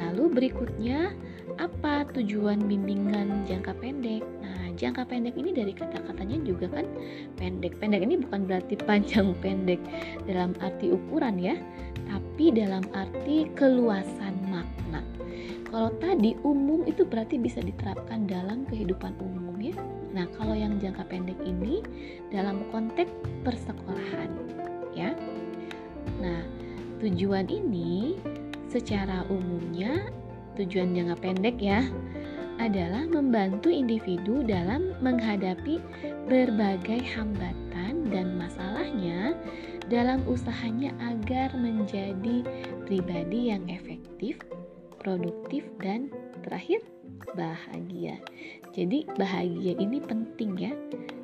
Lalu 0.00 0.24
berikutnya 0.32 1.12
apa 1.60 2.08
tujuan 2.16 2.64
bimbingan 2.64 3.44
jangka 3.44 3.76
pendek? 3.76 4.24
Nah, 4.40 4.72
jangka 4.80 5.04
pendek 5.04 5.36
ini 5.36 5.52
dari 5.52 5.76
kata-katanya 5.76 6.40
juga 6.40 6.72
kan 6.72 6.88
pendek. 7.36 7.76
Pendek 7.76 8.00
ini 8.00 8.16
bukan 8.24 8.48
berarti 8.48 8.80
panjang 8.88 9.36
pendek 9.44 9.80
dalam 10.24 10.56
arti 10.64 10.88
ukuran 10.88 11.36
ya, 11.36 11.60
tapi 12.08 12.48
dalam 12.56 12.82
arti 12.96 13.52
keluasan 13.52 14.34
makna. 14.48 15.04
Kalau 15.70 15.94
tadi 16.02 16.34
umum 16.42 16.82
itu 16.82 17.06
berarti 17.06 17.38
bisa 17.38 17.62
diterapkan 17.62 18.26
dalam 18.26 18.66
kehidupan 18.66 19.14
umum 19.22 19.54
ya. 19.62 19.78
Nah, 20.10 20.26
kalau 20.34 20.58
yang 20.58 20.82
jangka 20.82 21.06
pendek 21.06 21.38
ini 21.46 21.78
dalam 22.34 22.66
konteks 22.74 23.10
persekolahan 23.46 24.34
ya. 24.90 25.14
Nah, 26.18 26.42
tujuan 26.98 27.46
ini 27.46 28.18
secara 28.66 29.22
umumnya 29.30 30.10
tujuan 30.58 30.90
jangka 30.90 31.16
pendek 31.22 31.62
ya 31.62 31.86
adalah 32.60 33.08
membantu 33.08 33.72
individu 33.72 34.44
dalam 34.44 34.92
menghadapi 35.00 35.80
berbagai 36.28 37.00
hambatan 37.16 38.10
dan 38.12 38.36
masalahnya 38.36 39.32
dalam 39.88 40.20
usahanya 40.28 40.92
agar 41.00 41.50
menjadi 41.56 42.44
pribadi 42.84 43.48
yang 43.50 43.64
efektif, 43.66 44.38
produktif, 45.00 45.64
dan 45.80 46.12
terakhir 46.44 46.84
bahagia. 47.34 48.20
Jadi, 48.76 49.08
bahagia 49.16 49.74
ini 49.80 49.98
penting 49.98 50.54
ya, 50.60 50.72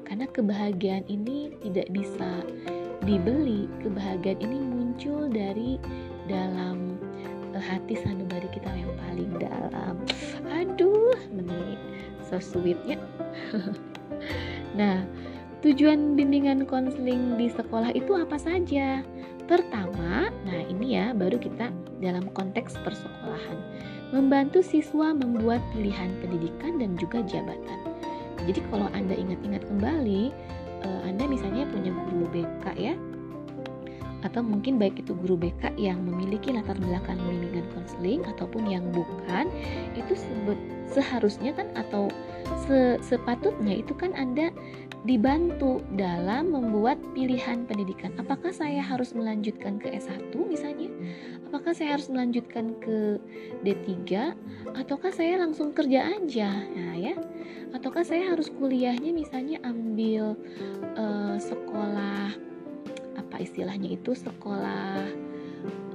karena 0.09 0.27
kebahagiaan 0.33 1.05
ini 1.07 1.55
tidak 1.63 1.93
bisa 1.93 2.43
dibeli. 3.05 3.71
Kebahagiaan 3.85 4.41
ini 4.41 4.59
muncul 4.59 5.29
dari 5.31 5.79
dalam 6.27 6.99
eh, 7.55 7.63
hati 7.63 7.95
sanubari 8.01 8.49
kita 8.51 8.71
yang 8.73 8.93
paling 9.07 9.33
dalam. 9.39 9.95
Aduh, 10.51 11.15
menit 11.31 11.79
so 12.27 12.43
sweetnya. 12.43 12.99
nah, 14.79 15.07
tujuan 15.63 16.19
bimbingan 16.19 16.67
konseling 16.67 17.39
di 17.39 17.47
sekolah 17.51 17.95
itu 17.95 18.19
apa 18.19 18.37
saja? 18.37 19.07
Pertama, 19.47 20.27
nah 20.43 20.61
ini 20.67 20.99
ya 20.99 21.15
baru 21.15 21.39
kita 21.39 21.71
dalam 21.99 22.29
konteks 22.33 22.77
persekolahan, 22.85 23.59
membantu 24.15 24.63
siswa 24.63 25.13
membuat 25.17 25.61
pilihan 25.75 26.13
pendidikan 26.23 26.79
dan 26.79 26.95
juga 27.01 27.25
jabatan. 27.27 27.81
Jadi 28.47 28.61
kalau 28.71 28.87
Anda 28.93 29.17
ingat-ingat 29.17 29.67
kembali, 29.67 30.31
eh, 30.85 31.01
Anda 31.09 31.25
misalnya 31.27 31.67
punya 31.67 31.91
guru 31.91 32.27
BK 32.31 32.65
ya, 32.79 32.95
atau 34.25 34.43
mungkin 34.43 34.81
baik 34.81 34.99
itu 35.07 35.15
guru 35.15 35.39
BK 35.39 35.79
yang 35.79 36.03
memiliki 36.03 36.51
latar 36.51 36.75
belakang 36.83 37.19
bimbingan 37.23 37.67
konseling 37.77 38.27
ataupun 38.27 38.67
yang 38.67 38.83
bukan, 38.91 39.47
itu 39.95 40.19
seharusnya 40.91 41.55
kan 41.55 41.71
atau 41.79 42.11
se 42.67 42.99
sepatutnya 43.03 43.83
itu 43.83 43.95
kan 43.95 44.15
Anda 44.19 44.51
dibantu 45.07 45.83
dalam 45.95 46.51
membuat 46.51 46.99
pilihan 47.15 47.63
pendidikan. 47.71 48.11
Apakah 48.19 48.51
saya 48.51 48.83
harus 48.83 49.15
melanjutkan 49.15 49.79
ke 49.79 49.95
S1 49.95 50.35
misalnya? 50.35 50.91
Apakah 51.57 51.73
saya 51.73 51.97
harus 51.97 52.13
melanjutkan 52.13 52.77
ke 52.85 53.17
D3 53.65 53.97
ataukah 54.77 55.09
saya 55.09 55.41
langsung 55.41 55.73
kerja 55.73 56.05
aja? 56.05 56.53
Nah, 56.53 56.93
ya. 57.01 57.17
Ataukah 57.73 58.05
saya 58.05 58.29
harus 58.29 58.53
kuliahnya 58.53 59.09
misalnya 59.09 59.65
ambil 59.65 60.37
uh, 61.01 61.41
sekolah 61.41 62.37
apa 63.17 63.37
istilahnya 63.41 63.97
itu 63.97 64.13
sekolah 64.13 65.01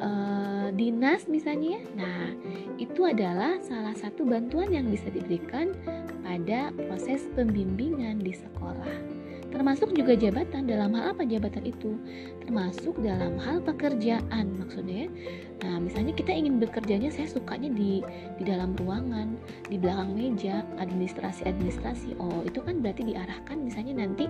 uh, 0.01 0.73
dinas 0.73 1.29
misalnya 1.29 1.77
ya. 1.77 1.81
Nah, 1.93 2.33
itu 2.81 3.05
adalah 3.05 3.61
salah 3.61 3.93
satu 3.93 4.25
bantuan 4.25 4.73
yang 4.73 4.89
bisa 4.89 5.13
diberikan 5.13 5.77
pada 6.25 6.73
proses 6.73 7.29
pembimbingan 7.37 8.17
di 8.17 8.33
sekolah 8.33 9.20
termasuk 9.51 9.91
juga 9.91 10.15
jabatan 10.15 10.63
dalam 10.65 10.95
hal 10.95 11.11
apa 11.11 11.27
jabatan 11.27 11.67
itu 11.67 11.99
termasuk 12.47 12.95
dalam 13.03 13.35
hal 13.37 13.59
pekerjaan 13.61 14.55
maksudnya 14.57 15.05
ya. 15.05 15.09
nah 15.61 15.75
misalnya 15.77 16.15
kita 16.15 16.31
ingin 16.31 16.57
bekerjanya 16.57 17.11
saya 17.11 17.27
sukanya 17.27 17.69
di 17.69 18.01
di 18.39 18.43
dalam 18.47 18.73
ruangan 18.79 19.35
di 19.67 19.75
belakang 19.77 20.15
meja 20.15 20.63
administrasi 20.79 21.45
administrasi 21.45 22.15
oh 22.17 22.41
itu 22.47 22.63
kan 22.63 22.79
berarti 22.79 23.11
diarahkan 23.11 23.57
misalnya 23.59 24.07
nanti 24.07 24.25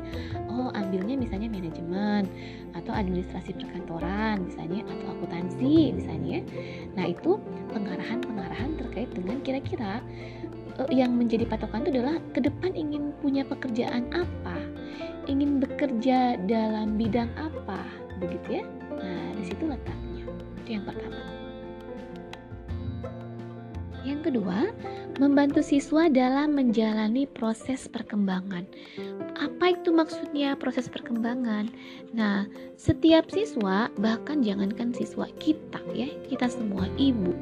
oh 0.50 0.74
ambilnya 0.74 1.16
misalnya 1.16 1.48
manajemen 1.48 2.26
atau 2.74 2.92
administrasi 2.92 3.56
perkantoran 3.56 4.44
misalnya 4.44 4.84
atau 4.90 5.06
akuntansi 5.16 5.96
misalnya 5.96 6.42
ya. 6.42 6.42
nah 6.98 7.06
itu 7.08 7.38
pengarahan 7.72 8.20
pengarahan 8.26 8.70
terkait 8.76 9.10
dengan 9.14 9.38
kira-kira 9.46 10.02
eh, 10.82 10.90
yang 10.92 11.14
menjadi 11.16 11.48
patokan 11.48 11.86
itu 11.88 12.02
adalah 12.02 12.18
ke 12.36 12.44
depan 12.44 12.74
ingin 12.76 13.14
punya 13.22 13.46
pekerjaan 13.48 14.10
apa 14.12 14.51
ingin 15.30 15.62
bekerja 15.62 16.40
dalam 16.50 16.98
bidang 16.98 17.30
apa 17.38 17.82
begitu 18.22 18.62
ya? 18.62 18.64
Nah 18.96 19.34
di 19.38 19.44
situ 19.46 19.64
letaknya. 19.66 20.26
Itu 20.62 20.70
yang 20.70 20.86
pertama. 20.86 21.20
Yang 24.02 24.34
kedua 24.34 24.74
membantu 25.22 25.62
siswa 25.62 26.10
dalam 26.10 26.58
menjalani 26.58 27.30
proses 27.30 27.86
perkembangan. 27.86 28.66
Apa 29.38 29.78
itu 29.78 29.94
maksudnya 29.94 30.58
proses 30.58 30.90
perkembangan? 30.90 31.70
Nah 32.18 32.50
setiap 32.82 33.30
siswa 33.30 33.94
bahkan 34.02 34.42
jangankan 34.42 34.90
siswa 34.98 35.30
kita 35.38 35.82
ya 35.94 36.10
kita 36.26 36.50
semua 36.50 36.90
ibu 36.98 37.34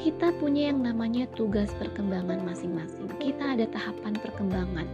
kita 0.00 0.32
punya 0.40 0.72
yang 0.72 0.80
namanya 0.80 1.28
tugas 1.36 1.68
perkembangan 1.76 2.40
masing-masing. 2.42 3.04
Kita 3.20 3.52
ada 3.52 3.68
tahapan 3.68 4.16
perkembangan 4.16 4.88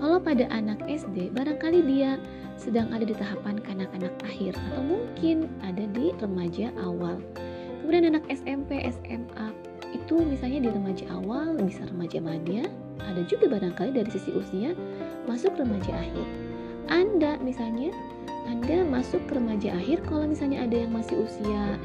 kalau 0.00 0.16
pada 0.16 0.48
anak 0.48 0.80
SD, 0.88 1.28
barangkali 1.36 1.84
dia 1.84 2.16
sedang 2.56 2.88
ada 2.88 3.04
di 3.04 3.12
tahapan 3.12 3.60
kanak-kanak 3.60 4.16
akhir 4.24 4.56
atau 4.72 4.80
mungkin 4.80 5.52
ada 5.60 5.84
di 5.92 6.16
remaja 6.16 6.72
awal. 6.80 7.20
Kemudian 7.84 8.16
anak 8.16 8.24
SMP, 8.32 8.80
SMA 8.88 9.52
itu 9.92 10.24
misalnya 10.24 10.64
di 10.64 10.70
remaja 10.72 11.04
awal, 11.12 11.52
bisa 11.60 11.84
remaja 11.84 12.16
madya, 12.16 12.64
ada 13.04 13.20
juga 13.28 13.52
barangkali 13.52 13.92
dari 13.92 14.08
sisi 14.08 14.32
usia 14.32 14.72
masuk 15.28 15.52
remaja 15.60 15.92
akhir. 15.92 16.26
Anda 16.88 17.36
misalnya, 17.44 17.92
Anda 18.48 18.88
masuk 18.88 19.20
ke 19.28 19.36
remaja 19.36 19.76
akhir 19.76 20.00
kalau 20.08 20.32
misalnya 20.32 20.64
ada 20.64 20.80
yang 20.80 20.96
masih 20.96 21.28
usia 21.28 21.76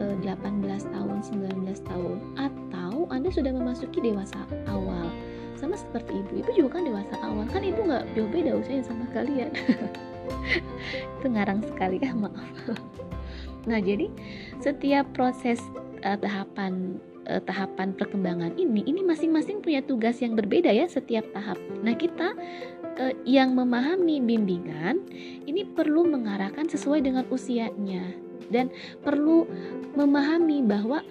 18 0.00 0.24
eh, 0.24 0.80
tahun, 0.96 1.18
19 1.28 1.60
tahun 1.84 2.16
atau 2.40 3.04
Anda 3.12 3.28
sudah 3.28 3.52
memasuki 3.52 4.00
dewasa 4.00 4.40
awal 4.64 5.12
sama 5.58 5.74
seperti 5.74 6.20
ibu. 6.20 6.44
Ibu 6.44 6.50
juga 6.54 6.78
kan 6.78 6.82
dewasa 6.86 7.14
awal 7.24 7.46
kan 7.50 7.62
ibu 7.64 7.80
nggak 7.82 8.04
jauh 8.14 8.30
beda 8.30 8.58
usianya 8.58 8.84
sama 8.86 9.04
kalian. 9.10 9.50
Itu 11.18 11.26
ngarang 11.26 11.64
sekali 11.66 11.98
ya 11.98 12.14
maaf. 12.22 12.50
Nah 13.66 13.80
jadi 13.80 14.08
setiap 14.62 15.10
proses 15.12 15.60
uh, 16.04 16.16
tahapan 16.16 16.96
uh, 17.28 17.42
tahapan 17.44 17.92
perkembangan 17.92 18.56
ini 18.56 18.84
ini 18.88 19.04
masing-masing 19.04 19.60
punya 19.60 19.84
tugas 19.84 20.18
yang 20.24 20.38
berbeda 20.38 20.72
ya 20.72 20.88
setiap 20.88 21.28
tahap. 21.34 21.60
Nah 21.84 21.92
kita 21.96 22.32
uh, 23.00 23.14
yang 23.28 23.52
memahami 23.52 24.20
bimbingan 24.24 25.04
ini 25.44 25.66
perlu 25.66 26.06
mengarahkan 26.08 26.68
sesuai 26.68 27.04
dengan 27.04 27.24
usianya. 27.28 28.16
Dan 28.50 28.66
perlu 29.06 29.46
memahami 29.94 30.66
bahwa 30.66 31.06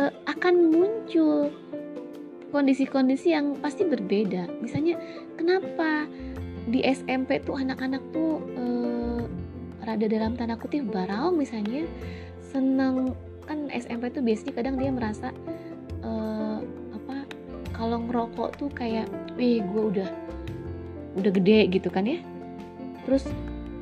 uh, 0.00 0.12
akan 0.24 0.72
muncul 0.72 1.52
kondisi-kondisi 2.50 3.32
yang 3.32 3.56
pasti 3.58 3.86
berbeda. 3.86 4.50
Misalnya, 4.60 4.98
kenapa 5.38 6.10
di 6.68 6.84
SMP 6.84 7.40
tuh 7.40 7.56
anak-anak 7.56 8.02
tuh 8.12 8.42
eh, 8.54 9.22
rada 9.82 10.06
dalam 10.06 10.36
tanda 10.36 10.60
kutip 10.60 10.86
barau 10.92 11.32
misalnya 11.32 11.88
senang 12.52 13.16
kan 13.48 13.66
SMP 13.72 14.12
tuh 14.12 14.22
biasanya 14.22 14.52
kadang 14.54 14.76
dia 14.76 14.90
merasa 14.92 15.32
eh, 16.04 16.58
apa 16.94 17.26
kalau 17.74 18.04
ngerokok 18.04 18.50
tuh 18.60 18.70
kayak, 18.70 19.08
wih 19.40 19.64
gue 19.64 19.82
udah 19.96 20.10
udah 21.16 21.32
gede 21.32 21.70
gitu 21.72 21.88
kan 21.88 22.06
ya. 22.06 22.20
Terus 23.08 23.26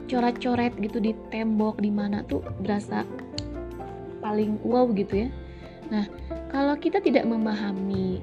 coret-coret 0.08 0.72
gitu 0.80 1.02
di 1.04 1.12
tembok 1.28 1.84
di 1.84 1.92
mana 1.92 2.24
tuh 2.24 2.40
berasa 2.64 3.04
paling 4.24 4.56
wow 4.64 4.88
gitu 4.96 5.26
ya. 5.26 5.28
Nah, 5.88 6.04
kalau 6.52 6.76
kita 6.76 7.00
tidak 7.00 7.24
memahami 7.28 8.20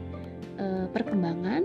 e, 0.59 0.65
perkembangan, 0.91 1.63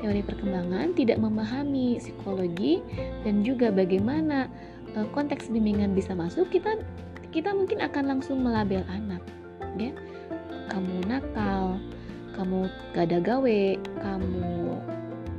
teori 0.00 0.22
perkembangan, 0.24 0.94
tidak 0.98 1.18
memahami 1.22 2.00
psikologi 2.02 2.82
dan 3.22 3.46
juga 3.46 3.70
bagaimana 3.70 4.48
e, 4.92 5.04
konteks 5.12 5.48
bimbingan 5.52 5.92
bisa 5.96 6.16
masuk, 6.16 6.48
kita 6.52 6.80
kita 7.32 7.56
mungkin 7.56 7.80
akan 7.80 8.04
langsung 8.18 8.44
melabel 8.44 8.84
anak, 8.92 9.24
ya. 9.80 9.92
Kamu 10.68 11.04
nakal, 11.04 11.76
kamu 12.36 12.68
gak 12.96 13.04
ada 13.12 13.18
gawe, 13.20 13.62
kamu 14.00 14.52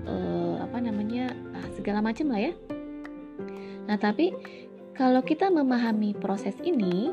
e, 0.06 0.16
apa 0.62 0.78
namanya 0.82 1.34
ah, 1.54 1.68
segala 1.74 2.02
macam 2.02 2.34
lah 2.34 2.50
ya. 2.50 2.54
Nah 3.90 3.98
tapi 4.00 4.34
kalau 4.94 5.26
kita 5.26 5.50
memahami 5.50 6.14
proses 6.14 6.54
ini, 6.62 7.10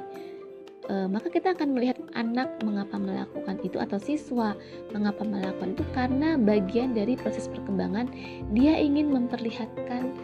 e, 0.89 0.95
maka 1.11 1.29
kita 1.29 1.53
akan 1.53 1.77
melihat 1.77 1.99
anak 2.17 2.49
mengapa 2.63 2.97
melakukan 2.97 3.57
itu 3.61 3.77
atau 3.77 3.99
siswa 4.01 4.57
mengapa 4.95 5.27
melakukan 5.27 5.77
itu 5.77 5.85
karena 5.93 6.39
bagian 6.41 6.97
dari 6.97 7.19
proses 7.19 7.51
perkembangan 7.51 8.09
dia 8.55 8.79
ingin 8.79 9.13
memperlihatkan 9.13 10.15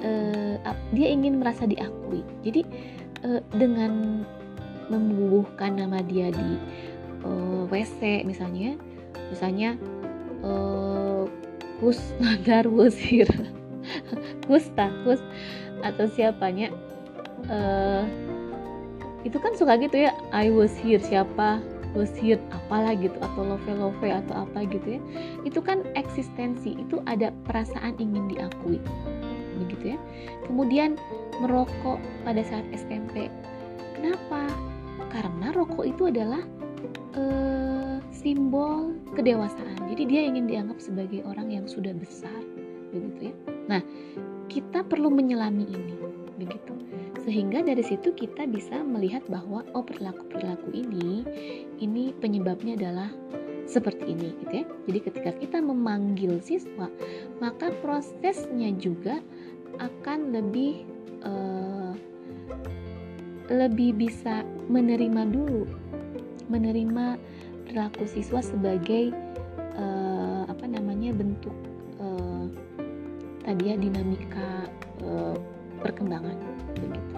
e, 0.00 0.10
dia 0.94 1.08
ingin 1.10 1.42
merasa 1.42 1.68
diakui. 1.68 2.22
Jadi 2.46 2.62
e, 3.26 3.42
dengan 3.56 4.22
membubuhkan 4.88 5.76
nama 5.76 6.00
dia 6.00 6.32
di 6.32 6.50
e, 7.26 7.30
WC 7.68 8.24
misalnya 8.24 8.78
misalnya 9.28 9.76
e, 10.40 10.52
kus 11.78 12.00
darwusir 12.46 13.28
kus 14.48 14.66
takus 14.74 15.22
atau 15.82 16.10
siapanya 16.10 16.74
uh, 17.46 18.02
itu 19.26 19.36
kan 19.42 19.54
suka 19.58 19.74
gitu 19.80 20.06
ya 20.06 20.14
I 20.30 20.50
was 20.52 20.74
here 20.78 21.02
siapa 21.02 21.58
was 21.96 22.12
here 22.14 22.40
apalah 22.52 22.92
gitu 22.96 23.16
atau 23.18 23.42
love 23.44 23.64
love 23.66 23.98
atau 24.02 24.44
apa 24.44 24.68
gitu 24.68 24.98
ya. 24.98 25.00
Itu 25.46 25.60
kan 25.64 25.84
eksistensi 25.96 26.76
itu 26.76 27.00
ada 27.08 27.32
perasaan 27.48 27.96
ingin 27.96 28.28
diakui 28.30 28.80
begitu 29.58 29.96
ya. 29.96 29.98
Kemudian 30.46 30.94
merokok 31.40 31.98
pada 32.22 32.42
saat 32.44 32.64
SMP 32.74 33.32
kenapa? 33.96 34.46
Karena 35.08 35.54
rokok 35.56 35.88
itu 35.88 36.12
adalah 36.12 36.44
uh, 37.16 37.98
simbol 38.12 38.94
kedewasaan. 39.16 39.78
Jadi 39.88 40.02
dia 40.06 40.20
ingin 40.28 40.46
dianggap 40.46 40.78
sebagai 40.78 41.24
orang 41.24 41.50
yang 41.50 41.64
sudah 41.64 41.94
besar 41.96 42.38
begitu 42.92 43.32
ya. 43.32 43.34
Nah 43.66 43.80
kita 44.48 44.84
perlu 44.84 45.12
menyelami 45.12 45.64
ini 45.68 45.94
begitu 46.38 46.87
sehingga 47.28 47.60
dari 47.60 47.84
situ 47.84 48.16
kita 48.16 48.48
bisa 48.48 48.80
melihat 48.80 49.20
bahwa 49.28 49.60
oh 49.76 49.84
perilaku-perilaku 49.84 50.72
ini 50.72 51.28
ini 51.76 52.16
penyebabnya 52.16 52.72
adalah 52.80 53.12
seperti 53.68 54.16
ini 54.16 54.32
gitu 54.40 54.64
ya. 54.64 54.66
Jadi 54.88 54.98
ketika 55.04 55.30
kita 55.36 55.60
memanggil 55.60 56.40
siswa, 56.40 56.88
maka 57.36 57.68
prosesnya 57.84 58.72
juga 58.80 59.20
akan 59.76 60.32
lebih 60.32 60.88
uh, 61.20 61.92
lebih 63.52 63.92
bisa 64.00 64.40
menerima 64.72 65.28
dulu 65.28 65.68
menerima 66.48 67.20
perilaku 67.68 68.08
siswa 68.08 68.40
sebagai 68.40 69.12
uh, 69.76 70.48
apa 70.48 70.64
namanya 70.64 71.12
bentuk 71.12 71.52
uh, 72.00 72.48
tadi 73.44 73.68
ya 73.68 73.76
dinamika 73.76 74.64
uh, 75.04 75.36
perkembangan 75.84 76.40
begitu. 76.72 77.17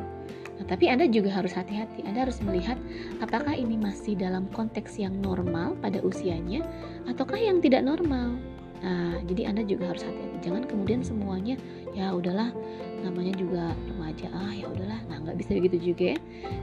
Tapi 0.70 0.87
Anda 0.87 1.11
juga 1.11 1.35
harus 1.35 1.50
hati-hati. 1.50 2.06
Anda 2.06 2.30
harus 2.30 2.38
melihat 2.46 2.78
apakah 3.18 3.59
ini 3.59 3.74
masih 3.74 4.14
dalam 4.14 4.46
konteks 4.54 5.02
yang 5.02 5.18
normal 5.18 5.74
pada 5.83 5.98
usianya 5.98 6.62
ataukah 7.11 7.42
yang 7.42 7.59
tidak 7.59 7.83
normal. 7.83 8.38
Nah, 8.80 9.18
jadi 9.26 9.50
Anda 9.50 9.66
juga 9.66 9.90
harus 9.90 10.06
hati-hati. 10.06 10.46
Jangan 10.46 10.64
kemudian 10.70 11.02
semuanya 11.02 11.59
ya 11.90 12.14
udahlah 12.14 12.54
namanya 13.00 13.33
juga 13.35 13.72
remaja 13.88 14.28
ah 14.30 14.52
ya 14.52 14.68
udahlah 14.68 15.00
nah 15.09 15.16
nggak 15.24 15.37
bisa 15.40 15.50
begitu 15.56 15.92
juga 15.92 16.04
ya 16.16 16.18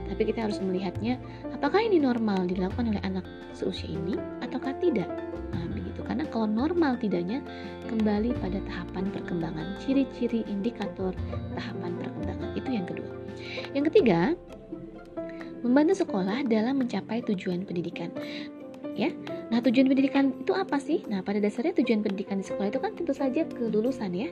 tapi 0.08 0.22
kita 0.30 0.46
harus 0.46 0.58
melihatnya 0.62 1.18
apakah 1.50 1.82
ini 1.82 1.98
normal 1.98 2.46
dilakukan 2.46 2.94
oleh 2.94 3.02
anak 3.02 3.26
seusia 3.52 3.90
ini 3.90 4.14
ataukah 4.40 4.72
tidak 4.78 5.10
nah 5.50 5.64
begitu 5.74 6.00
karena 6.06 6.24
kalau 6.30 6.46
normal 6.46 6.94
tidaknya 6.96 7.42
kembali 7.90 8.38
pada 8.38 8.62
tahapan 8.70 9.04
perkembangan 9.10 9.66
ciri-ciri 9.82 10.46
indikator 10.46 11.10
tahapan 11.58 11.92
perkembangan 11.98 12.27
itu 12.54 12.68
yang 12.70 12.86
kedua 12.86 13.10
yang 13.72 13.84
ketiga 13.86 14.34
membantu 15.62 16.06
sekolah 16.06 16.46
dalam 16.46 16.78
mencapai 16.78 17.22
tujuan 17.26 17.66
pendidikan 17.66 18.14
ya. 18.98 19.14
Nah, 19.48 19.62
tujuan 19.62 19.86
pendidikan 19.86 20.34
itu 20.42 20.52
apa 20.52 20.82
sih? 20.82 21.06
Nah, 21.06 21.22
pada 21.22 21.38
dasarnya 21.38 21.78
tujuan 21.78 22.02
pendidikan 22.02 22.42
di 22.42 22.46
sekolah 22.46 22.68
itu 22.68 22.82
kan 22.82 22.92
tentu 22.98 23.14
saja 23.14 23.46
kelulusan 23.46 24.10
ya. 24.10 24.28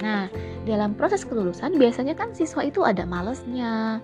Nah, 0.00 0.30
dalam 0.62 0.94
proses 0.94 1.26
kelulusan 1.26 1.74
biasanya 1.74 2.14
kan 2.14 2.30
siswa 2.32 2.62
itu 2.62 2.86
ada 2.86 3.02
malesnya, 3.02 3.98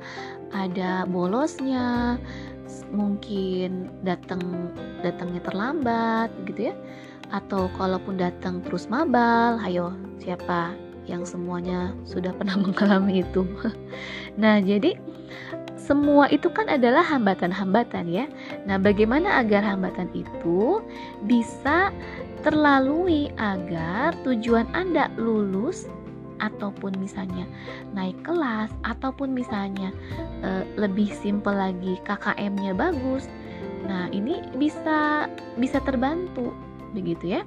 ada 0.51 1.07
bolosnya, 1.07 2.19
mungkin 2.91 3.89
datang 4.03 4.75
datangnya 5.07 5.41
terlambat 5.47 6.35
gitu 6.51 6.73
ya. 6.73 6.75
Atau 7.33 7.71
kalaupun 7.79 8.21
datang 8.21 8.61
terus 8.61 8.91
mabal, 8.93 9.57
ayo 9.65 9.97
siapa 10.21 10.77
yang 11.07 11.27
semuanya 11.27 11.95
sudah 12.07 12.31
pernah 12.35 12.59
mengalami 12.65 13.23
itu. 13.23 13.47
nah, 14.39 14.63
jadi 14.63 14.99
semua 15.83 16.31
itu 16.31 16.47
kan 16.47 16.71
adalah 16.71 17.03
hambatan-hambatan 17.03 18.07
ya. 18.07 18.31
Nah, 18.71 18.79
bagaimana 18.79 19.43
agar 19.43 19.67
hambatan 19.67 20.07
itu 20.15 20.79
bisa 21.27 21.91
terlalui 22.47 23.35
agar 23.35 24.15
tujuan 24.23 24.71
Anda 24.75 25.11
lulus 25.19 25.91
ataupun 26.43 26.99
misalnya 26.99 27.47
naik 27.95 28.19
kelas 28.27 28.71
ataupun 28.83 29.31
misalnya 29.31 29.95
e, 30.43 30.67
lebih 30.75 31.11
simpel 31.11 31.55
lagi 31.55 31.99
KKM-nya 32.03 32.75
bagus. 32.75 33.31
Nah, 33.87 34.11
ini 34.11 34.43
bisa 34.59 35.31
bisa 35.59 35.79
terbantu 35.83 36.51
begitu 36.95 37.39
ya. 37.39 37.43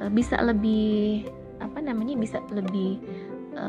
E, 0.00 0.08
bisa 0.12 0.40
lebih 0.40 1.28
apa 1.58 1.78
namanya? 1.82 2.14
bisa 2.18 2.42
lebih 2.50 2.98
e, 3.54 3.66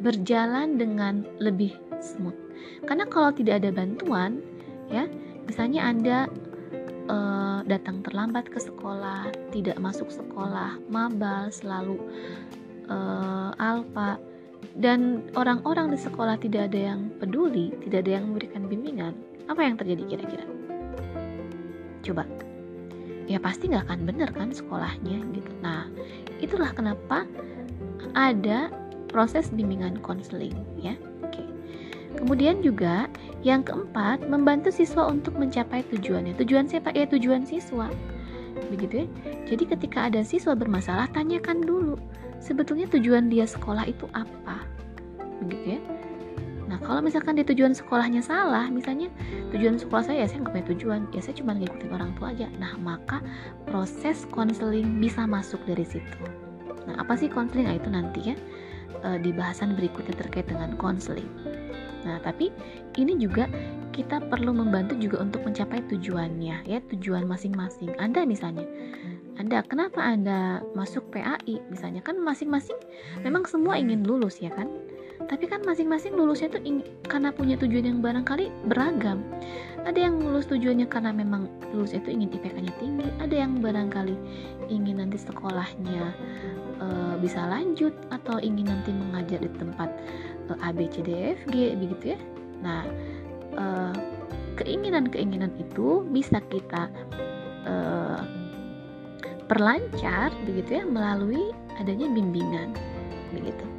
berjalan 0.00 0.80
dengan 0.80 1.28
lebih 1.38 1.76
smooth. 2.00 2.36
Karena 2.88 3.04
kalau 3.08 3.30
tidak 3.32 3.60
ada 3.60 3.70
bantuan, 3.72 4.40
ya, 4.88 5.04
misalnya 5.44 5.80
Anda 5.84 6.18
uh, 7.10 7.60
datang 7.68 8.00
terlambat 8.04 8.48
ke 8.48 8.60
sekolah, 8.60 9.32
tidak 9.52 9.76
masuk 9.76 10.08
sekolah, 10.08 10.80
mabal, 10.88 11.52
selalu 11.52 12.00
uh, 12.88 13.52
alfa, 13.60 14.16
dan 14.76 15.28
orang-orang 15.36 15.92
di 15.92 15.98
sekolah 16.00 16.40
tidak 16.40 16.72
ada 16.72 16.94
yang 16.96 17.00
peduli, 17.20 17.72
tidak 17.84 18.08
ada 18.08 18.20
yang 18.20 18.24
memberikan 18.32 18.62
bimbingan, 18.68 19.14
apa 19.48 19.60
yang 19.60 19.76
terjadi 19.76 20.02
kira-kira? 20.08 20.46
Coba, 22.00 22.24
ya 23.30 23.38
pasti 23.38 23.70
nggak 23.70 23.86
akan 23.86 24.00
benar 24.10 24.34
kan 24.34 24.50
sekolahnya 24.50 25.22
gitu. 25.30 25.50
Nah, 25.62 25.86
itulah 26.42 26.74
kenapa 26.74 27.22
ada 28.18 28.74
proses 29.06 29.54
bimbingan 29.54 30.02
konseling 30.02 30.58
ya. 30.74 30.98
Oke. 31.22 31.46
Kemudian 32.18 32.58
juga 32.58 33.06
yang 33.46 33.62
keempat, 33.62 34.26
membantu 34.26 34.74
siswa 34.74 35.06
untuk 35.06 35.38
mencapai 35.38 35.86
tujuannya. 35.94 36.34
Tujuan 36.42 36.66
siapa? 36.66 36.90
Ya 36.90 37.06
tujuan 37.06 37.46
siswa. 37.46 37.86
Begitu 38.66 39.06
ya. 39.06 39.06
Jadi 39.46 39.64
ketika 39.78 40.10
ada 40.10 40.26
siswa 40.26 40.58
bermasalah, 40.58 41.06
tanyakan 41.14 41.62
dulu 41.62 41.94
sebetulnya 42.42 42.90
tujuan 42.90 43.30
dia 43.30 43.46
sekolah 43.46 43.86
itu 43.86 44.10
apa. 44.10 44.66
Begitu 45.46 45.78
ya. 45.78 45.80
Nah, 46.70 46.78
kalau 46.78 47.02
misalkan 47.02 47.34
di 47.34 47.42
tujuan 47.42 47.74
sekolahnya 47.74 48.22
salah, 48.22 48.70
misalnya 48.70 49.10
tujuan 49.50 49.74
sekolah 49.74 50.06
saya 50.06 50.22
ya 50.22 50.26
saya 50.30 50.46
nggak 50.46 50.54
punya 50.54 50.66
tujuan, 50.70 51.00
ya 51.10 51.18
saya 51.18 51.34
cuma 51.34 51.58
ngikutin 51.58 51.90
orang 51.90 52.14
tua 52.14 52.30
aja. 52.30 52.46
Nah, 52.62 52.78
maka 52.78 53.18
proses 53.66 54.22
konseling 54.30 55.02
bisa 55.02 55.26
masuk 55.26 55.58
dari 55.66 55.82
situ. 55.82 56.22
Nah, 56.86 57.02
apa 57.02 57.18
sih 57.18 57.26
konseling? 57.26 57.66
Nah, 57.66 57.74
itu 57.74 57.90
nanti 57.90 58.20
ya 58.30 58.36
uh, 59.02 59.18
di 59.18 59.34
bahasan 59.34 59.74
berikutnya 59.74 60.14
terkait 60.14 60.46
dengan 60.46 60.78
konseling. 60.78 61.26
Nah, 62.06 62.22
tapi 62.22 62.54
ini 62.96 63.18
juga 63.18 63.50
kita 63.90 64.22
perlu 64.30 64.54
membantu 64.54 64.94
juga 64.94 65.20
untuk 65.20 65.42
mencapai 65.42 65.82
tujuannya, 65.90 66.70
ya 66.70 66.78
tujuan 66.94 67.26
masing-masing. 67.26 67.92
Anda 67.98 68.22
misalnya, 68.22 68.64
Anda 69.36 69.66
kenapa 69.66 70.00
Anda 70.00 70.62
masuk 70.78 71.10
PAI? 71.10 71.58
Misalnya 71.68 72.00
kan 72.00 72.16
masing-masing 72.22 72.78
memang 73.26 73.44
semua 73.44 73.76
ingin 73.76 74.06
lulus 74.06 74.38
ya 74.38 74.54
kan? 74.54 74.70
Tapi 75.28 75.44
kan 75.46 75.60
masing-masing 75.62 76.16
lulusnya 76.16 76.48
tuh 76.48 76.62
karena 77.06 77.28
punya 77.30 77.54
tujuan 77.60 77.84
yang 77.86 77.98
barangkali 78.00 78.48
beragam. 78.72 79.20
Ada 79.84 80.08
yang 80.10 80.20
lulus 80.20 80.48
tujuannya 80.48 80.88
karena 80.88 81.12
memang 81.12 81.48
lulus 81.72 81.96
itu 81.96 82.12
ingin 82.12 82.32
IPK-nya 82.36 82.72
tinggi, 82.76 83.08
ada 83.20 83.32
yang 83.32 83.64
barangkali 83.64 84.16
ingin 84.68 85.00
nanti 85.00 85.16
sekolahnya 85.16 86.12
e, 86.80 86.86
bisa 87.24 87.48
lanjut 87.48 87.96
atau 88.12 88.36
ingin 88.40 88.68
nanti 88.68 88.92
mengajar 88.92 89.40
di 89.40 89.48
tempat 89.56 89.88
e, 90.48 90.52
A 90.60 90.68
D 90.76 90.84
e, 90.84 91.32
G 91.48 91.72
begitu 91.78 92.16
ya. 92.16 92.18
Nah, 92.60 92.84
keinginan-keinginan 94.60 95.56
itu 95.56 96.04
bisa 96.12 96.44
kita 96.52 96.92
e, 97.64 97.74
perlancar 99.48 100.28
begitu 100.44 100.82
ya 100.82 100.84
melalui 100.84 101.56
adanya 101.80 102.04
bimbingan 102.12 102.76
begitu. 103.32 103.69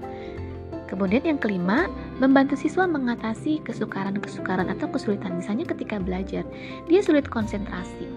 Kemudian 0.91 1.23
yang 1.23 1.39
kelima, 1.39 1.87
membantu 2.19 2.59
siswa 2.59 2.83
mengatasi 2.83 3.63
kesukaran-kesukaran 3.63 4.67
atau 4.67 4.91
kesulitan. 4.91 5.39
Misalnya 5.39 5.63
ketika 5.71 6.03
belajar, 6.03 6.43
dia 6.91 6.99
sulit 6.99 7.31
konsentrasi. 7.31 8.11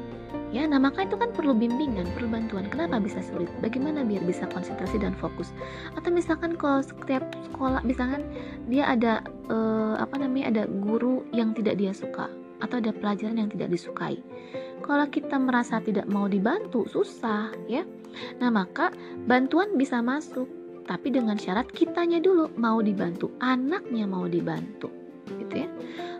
Ya 0.54 0.70
nah 0.70 0.78
maka 0.78 1.02
itu 1.02 1.18
kan 1.18 1.34
perlu 1.34 1.50
bimbingan 1.50 2.06
perlu 2.14 2.30
bantuan. 2.30 2.70
Kenapa 2.70 3.02
bisa 3.02 3.18
sulit? 3.26 3.50
Bagaimana 3.58 4.06
biar 4.06 4.22
bisa 4.22 4.46
konsentrasi 4.46 5.02
dan 5.02 5.10
fokus? 5.18 5.50
Atau 5.98 6.14
misalkan 6.14 6.54
kalau 6.54 6.78
setiap 6.78 7.26
sekolah 7.50 7.82
misalkan 7.82 8.22
dia 8.70 8.86
ada 8.86 9.26
uh, 9.50 9.98
apa 9.98 10.14
namanya 10.14 10.54
ada 10.54 10.62
guru 10.70 11.26
yang 11.34 11.58
tidak 11.58 11.74
dia 11.82 11.90
suka 11.90 12.30
atau 12.62 12.78
ada 12.78 12.94
pelajaran 12.94 13.42
yang 13.42 13.50
tidak 13.50 13.74
disukai. 13.74 14.22
Kalau 14.86 15.10
kita 15.10 15.42
merasa 15.42 15.82
tidak 15.82 16.06
mau 16.06 16.30
dibantu 16.30 16.86
susah 16.86 17.50
ya. 17.66 17.82
Nah 18.38 18.54
maka 18.54 18.94
bantuan 19.26 19.74
bisa 19.74 19.98
masuk 20.06 20.46
tapi 20.84 21.12
dengan 21.12 21.36
syarat 21.36 21.68
kitanya 21.72 22.20
dulu 22.20 22.52
mau 22.60 22.80
dibantu 22.80 23.32
anaknya 23.40 24.04
mau 24.04 24.28
dibantu 24.28 24.88
gitu 25.40 25.64
ya 25.64 25.68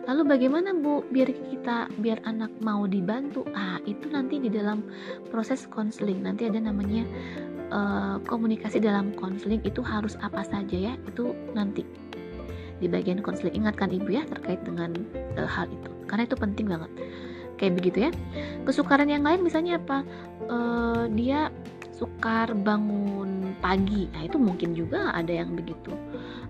Lalu 0.05 0.21
bagaimana 0.37 0.69
Bu 0.77 1.01
biar 1.09 1.33
kita 1.33 1.89
biar 1.97 2.21
anak 2.29 2.53
mau 2.61 2.85
dibantu? 2.85 3.41
Ah, 3.57 3.81
itu 3.89 4.05
nanti 4.13 4.37
di 4.37 4.53
dalam 4.53 4.85
proses 5.33 5.65
konseling 5.65 6.21
nanti 6.21 6.45
ada 6.45 6.61
namanya 6.61 7.01
uh, 7.73 8.21
komunikasi 8.29 8.77
dalam 8.77 9.17
konseling 9.17 9.65
itu 9.65 9.81
harus 9.81 10.13
apa 10.21 10.45
saja 10.45 10.77
ya? 10.77 10.93
Itu 11.09 11.33
nanti 11.57 11.81
di 12.77 12.85
bagian 12.85 13.25
konseling 13.25 13.65
ingatkan 13.65 13.89
Ibu 13.89 14.09
ya 14.13 14.23
terkait 14.29 14.61
dengan 14.61 14.93
uh, 15.41 15.49
hal 15.49 15.65
itu. 15.73 15.89
Karena 16.05 16.29
itu 16.29 16.37
penting 16.37 16.69
banget. 16.69 16.91
Kayak 17.55 17.73
begitu 17.79 17.97
ya. 18.09 18.11
Kesukaran 18.67 19.07
yang 19.07 19.23
lain 19.23 19.41
misalnya 19.43 19.79
apa? 19.79 20.03
Uh, 20.47 21.07
dia 21.15 21.49
sukar 21.95 22.51
bangun 22.51 23.55
pagi. 23.63 24.11
Nah, 24.11 24.27
itu 24.27 24.35
mungkin 24.35 24.75
juga 24.75 25.15
ada 25.15 25.31
yang 25.31 25.55
begitu. 25.55 25.95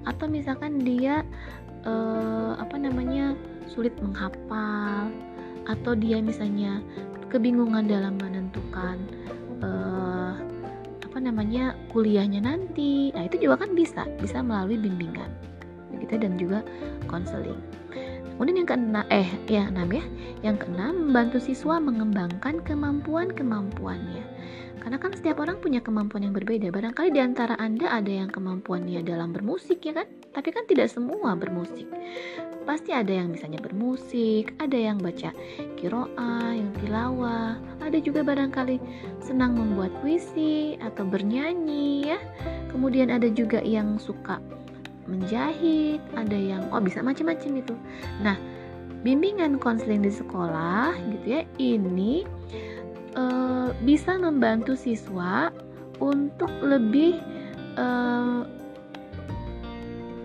Atau 0.03 0.25
misalkan 0.25 0.81
dia 0.81 1.21
uh, 1.85 2.57
apa 2.57 2.75
namanya 2.75 3.37
sulit 3.69 3.93
menghafal 4.01 5.09
atau 5.65 5.97
dia 5.97 6.21
misalnya 6.21 6.81
kebingungan 7.29 7.89
dalam 7.89 8.17
menentukan 8.21 8.97
uh, 9.65 10.37
apa 11.01 11.17
namanya 11.31 11.73
kuliahnya 11.89 12.43
nanti 12.43 13.09
nah 13.15 13.25
itu 13.25 13.47
juga 13.49 13.65
kan 13.65 13.71
bisa 13.73 14.03
bisa 14.19 14.43
melalui 14.43 14.77
bimbingan 14.77 15.31
begitu 15.95 16.21
dan 16.21 16.35
juga 16.37 16.59
konseling 17.09 17.57
Kemudian 18.35 18.59
yang 18.59 18.69
keenam 18.69 19.05
eh 19.07 19.29
ya 19.47 19.71
enam 19.71 19.87
ya. 19.95 20.03
Yang 20.43 20.67
keenam 20.67 21.07
membantu 21.07 21.39
siswa 21.39 21.79
mengembangkan 21.79 22.59
kemampuan-kemampuannya. 22.67 24.23
Karena 24.85 25.01
kan 25.01 25.17
setiap 25.17 25.41
orang 25.41 25.57
punya 25.63 25.81
kemampuan 25.81 26.29
yang 26.29 26.35
berbeda. 26.35 26.69
Barangkali 26.69 27.09
di 27.09 27.17
antara 27.17 27.57
Anda 27.57 27.89
ada 27.89 28.11
yang 28.11 28.29
kemampuannya 28.29 29.01
dalam 29.01 29.33
bermusik 29.33 29.81
ya 29.81 29.97
kan? 29.97 30.07
Tapi 30.29 30.53
kan 30.53 30.67
tidak 30.69 30.93
semua 30.93 31.33
bermusik. 31.33 31.89
Pasti 32.69 32.93
ada 32.93 33.09
yang 33.09 33.33
misalnya 33.33 33.57
bermusik, 33.63 34.53
ada 34.61 34.77
yang 34.77 35.01
baca 35.01 35.33
kiroa, 35.77 36.53
yang 36.53 36.69
tilawah, 36.81 37.57
ada 37.81 37.97
juga 37.97 38.21
barangkali 38.21 38.77
senang 39.25 39.57
membuat 39.57 39.89
puisi 40.05 40.77
atau 40.77 41.01
bernyanyi 41.01 42.13
ya. 42.13 42.19
Kemudian 42.69 43.09
ada 43.09 43.25
juga 43.31 43.65
yang 43.65 43.97
suka 43.97 44.37
menjahit, 45.05 46.01
ada 46.17 46.37
yang 46.37 46.65
oh 46.73 46.81
bisa 46.81 47.01
macam-macam 47.01 47.61
itu. 47.61 47.75
Nah, 48.21 48.37
bimbingan 49.05 49.61
konseling 49.61 50.01
di 50.01 50.11
sekolah 50.13 50.97
gitu 51.13 51.25
ya, 51.39 51.41
ini 51.61 52.25
uh, 53.15 53.69
bisa 53.85 54.17
membantu 54.17 54.73
siswa 54.73 55.49
untuk 56.03 56.51
lebih 56.59 57.21
uh, 57.79 58.43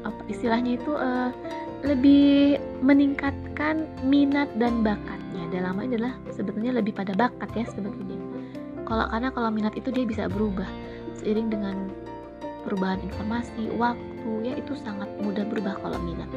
apa 0.01 0.23
istilahnya 0.33 0.81
itu 0.81 0.93
uh, 0.97 1.31
lebih 1.85 2.61
meningkatkan 2.85 3.89
minat 4.05 4.49
dan 4.61 4.85
bakatnya 4.85 5.45
dalam 5.53 5.77
hal 5.81 5.85
ini 5.89 5.97
adalah 5.97 6.15
sebetulnya 6.33 6.77
lebih 6.77 6.93
pada 6.93 7.13
bakat 7.17 7.49
ya 7.57 7.65
sebetulnya 7.69 8.19
kalau 8.85 9.07
karena 9.07 9.29
kalau 9.31 9.49
minat 9.55 9.75
itu 9.79 9.89
dia 9.95 10.05
bisa 10.05 10.27
berubah 10.27 10.67
seiring 11.23 11.49
dengan 11.53 11.89
perubahan 12.67 13.01
informasi 13.01 13.71
waktu 13.79 14.10
ya 14.45 14.57
itu 14.57 14.73
sangat 14.77 15.09
mudah 15.21 15.45
berubah 15.49 15.79
kalau 15.81 15.99
minat 16.03 16.29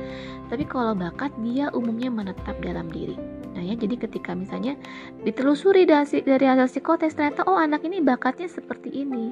tapi 0.48 0.64
kalau 0.68 0.94
bakat 0.94 1.32
dia 1.42 1.72
umumnya 1.72 2.12
menetap 2.12 2.56
dalam 2.62 2.88
diri 2.92 3.16
Nah 3.54 3.62
ya, 3.62 3.78
jadi 3.78 3.96
ketika 3.96 4.34
misalnya 4.34 4.74
ditelusuri 5.22 5.86
dari, 5.86 6.26
dari 6.26 6.46
hasil 6.50 6.68
psikotes 6.68 7.14
ternyata 7.14 7.46
oh 7.46 7.56
anak 7.56 7.86
ini 7.86 8.02
bakatnya 8.02 8.50
seperti 8.50 8.90
ini. 8.92 9.30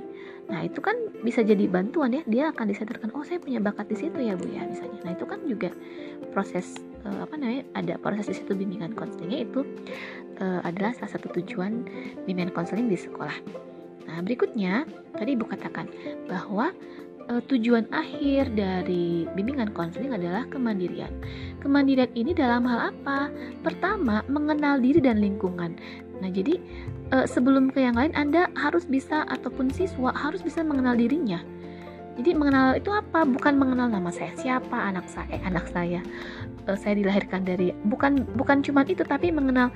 Nah 0.48 0.62
itu 0.62 0.78
kan 0.78 0.94
bisa 1.26 1.42
jadi 1.42 1.66
bantuan 1.66 2.14
ya, 2.14 2.22
dia 2.30 2.54
akan 2.54 2.70
disadarkan 2.70 3.10
oh 3.18 3.26
saya 3.26 3.42
punya 3.42 3.58
bakat 3.58 3.90
di 3.90 3.98
situ 3.98 4.22
ya 4.22 4.38
bu 4.38 4.46
ya 4.48 4.64
misalnya. 4.70 5.02
Nah 5.02 5.12
itu 5.18 5.26
kan 5.26 5.40
juga 5.50 5.70
proses 6.32 6.80
uh, 7.04 7.26
apa 7.26 7.34
namanya 7.36 7.66
ada 7.74 7.94
proses 7.98 8.30
di 8.30 8.36
situ 8.38 8.54
bimbingan 8.54 8.94
konselingnya 8.94 9.42
itu 9.50 9.66
uh, 10.40 10.62
adalah 10.62 10.94
salah 10.94 11.18
satu 11.18 11.34
tujuan 11.42 11.84
bimbingan 12.30 12.54
konseling 12.54 12.88
di 12.88 12.98
sekolah. 13.02 13.36
Nah 14.06 14.22
berikutnya 14.22 14.86
tadi 15.18 15.34
ibu 15.34 15.50
katakan 15.50 15.90
bahwa 16.30 16.70
uh, 17.30 17.42
tujuan 17.52 17.86
akhir 17.94 18.54
dari 18.58 19.28
bimbingan 19.38 19.76
konseling 19.76 20.16
adalah 20.16 20.48
kemandirian. 20.50 21.12
Kemandirian 21.62 22.10
ini 22.18 22.32
dalam 22.34 22.66
hal 22.66 22.96
apa? 22.96 23.30
Pertama, 23.62 24.26
mengenal 24.32 24.82
diri 24.82 25.04
dan 25.04 25.22
lingkungan. 25.22 25.78
Nah, 26.22 26.30
jadi 26.30 26.58
uh, 27.14 27.26
sebelum 27.26 27.70
ke 27.70 27.82
yang 27.82 27.98
lain 27.98 28.14
Anda 28.14 28.50
harus 28.58 28.86
bisa 28.86 29.26
ataupun 29.30 29.70
siswa 29.74 30.14
harus 30.14 30.42
bisa 30.42 30.62
mengenal 30.66 30.98
dirinya. 30.98 31.42
Jadi 32.20 32.36
mengenal 32.36 32.76
itu 32.76 32.92
apa? 32.92 33.24
Bukan 33.24 33.56
mengenal 33.56 33.88
nama 33.88 34.12
saya 34.12 34.36
siapa, 34.36 34.76
anak 34.76 35.08
saya, 35.08 35.32
eh, 35.32 35.42
anak 35.48 35.72
saya. 35.72 36.04
Uh, 36.70 36.78
saya 36.78 36.94
dilahirkan 36.98 37.42
dari 37.42 37.74
bukan 37.90 38.22
bukan 38.38 38.62
cuma 38.62 38.86
itu 38.86 39.02
tapi 39.02 39.34
mengenal 39.34 39.74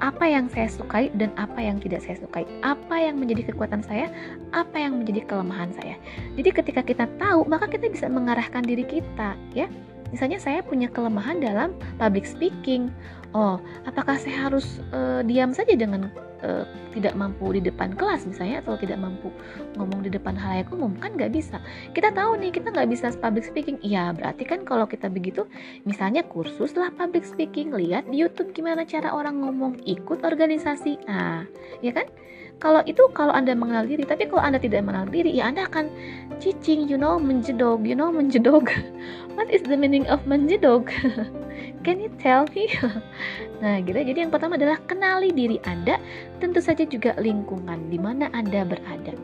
apa 0.00 0.24
yang 0.24 0.48
saya 0.48 0.64
sukai 0.70 1.12
dan 1.16 1.28
apa 1.36 1.60
yang 1.60 1.76
tidak 1.76 2.00
saya 2.00 2.16
sukai. 2.16 2.48
Apa 2.64 2.96
yang 2.96 3.20
menjadi 3.20 3.52
kekuatan 3.52 3.84
saya, 3.84 4.08
apa 4.56 4.76
yang 4.80 5.02
menjadi 5.02 5.28
kelemahan 5.28 5.72
saya. 5.76 6.00
Jadi 6.36 6.48
ketika 6.52 6.80
kita 6.80 7.04
tahu, 7.20 7.44
maka 7.44 7.68
kita 7.68 7.92
bisa 7.92 8.08
mengarahkan 8.08 8.64
diri 8.64 8.88
kita, 8.88 9.36
ya. 9.52 9.68
Misalnya 10.14 10.38
saya 10.38 10.62
punya 10.62 10.86
kelemahan 10.86 11.42
dalam 11.42 11.74
public 11.98 12.24
speaking. 12.24 12.94
Oh, 13.36 13.60
apakah 13.84 14.16
saya 14.16 14.48
harus 14.48 14.80
uh, 14.96 15.20
diam 15.20 15.52
saja 15.52 15.76
dengan 15.76 16.08
uh, 16.40 16.64
tidak 16.96 17.12
mampu 17.12 17.52
di 17.52 17.60
depan 17.60 17.92
kelas 17.92 18.24
misalnya 18.24 18.64
atau 18.64 18.80
tidak 18.80 18.96
mampu 18.96 19.28
ngomong 19.76 20.00
di 20.00 20.08
depan 20.08 20.32
halayak 20.32 20.72
umum? 20.72 20.96
Kan 20.96 21.20
nggak 21.20 21.36
bisa. 21.36 21.60
Kita 21.92 22.16
tahu 22.16 22.40
nih 22.40 22.48
kita 22.48 22.72
nggak 22.72 22.88
bisa 22.88 23.12
public 23.20 23.44
speaking. 23.44 23.76
Iya 23.84 24.16
berarti 24.16 24.48
kan 24.48 24.64
kalau 24.64 24.88
kita 24.88 25.12
begitu 25.12 25.44
misalnya 25.84 26.24
kursus 26.24 26.72
lah 26.80 26.88
public 26.96 27.28
speaking. 27.28 27.76
Lihat 27.76 28.08
di 28.08 28.24
YouTube 28.24 28.56
gimana 28.56 28.88
cara 28.88 29.12
orang 29.12 29.44
ngomong. 29.44 29.84
Ikut 29.84 30.24
organisasi. 30.24 31.04
Nah 31.04 31.44
ya 31.84 31.92
kan 31.92 32.08
kalau 32.56 32.80
itu 32.88 33.04
kalau 33.12 33.36
anda 33.36 33.52
mengenal 33.52 33.84
diri 33.84 34.02
tapi 34.04 34.24
kalau 34.28 34.40
anda 34.40 34.56
tidak 34.56 34.84
mengenal 34.84 35.08
diri 35.12 35.32
ya 35.32 35.52
anda 35.52 35.68
akan 35.68 35.92
cicing 36.40 36.88
you 36.88 36.96
know 36.96 37.20
menjedog 37.20 37.84
you 37.84 37.92
know 37.92 38.08
menjedog 38.08 38.72
what 39.36 39.48
is 39.52 39.60
the 39.68 39.76
meaning 39.76 40.08
of 40.08 40.24
menjedog 40.24 40.88
Can 41.86 42.02
you 42.02 42.10
tell 42.18 42.50
me? 42.50 42.66
nah, 43.62 43.78
gitu. 43.78 43.94
Jadi 43.94 44.18
yang 44.26 44.34
pertama 44.34 44.58
adalah 44.58 44.82
kenali 44.90 45.30
diri 45.30 45.62
Anda, 45.62 46.02
tentu 46.42 46.58
saja 46.58 46.82
juga 46.82 47.14
lingkungan 47.14 47.86
di 47.86 47.98
mana 47.98 48.26
Anda 48.34 48.66
berada. 48.66 49.14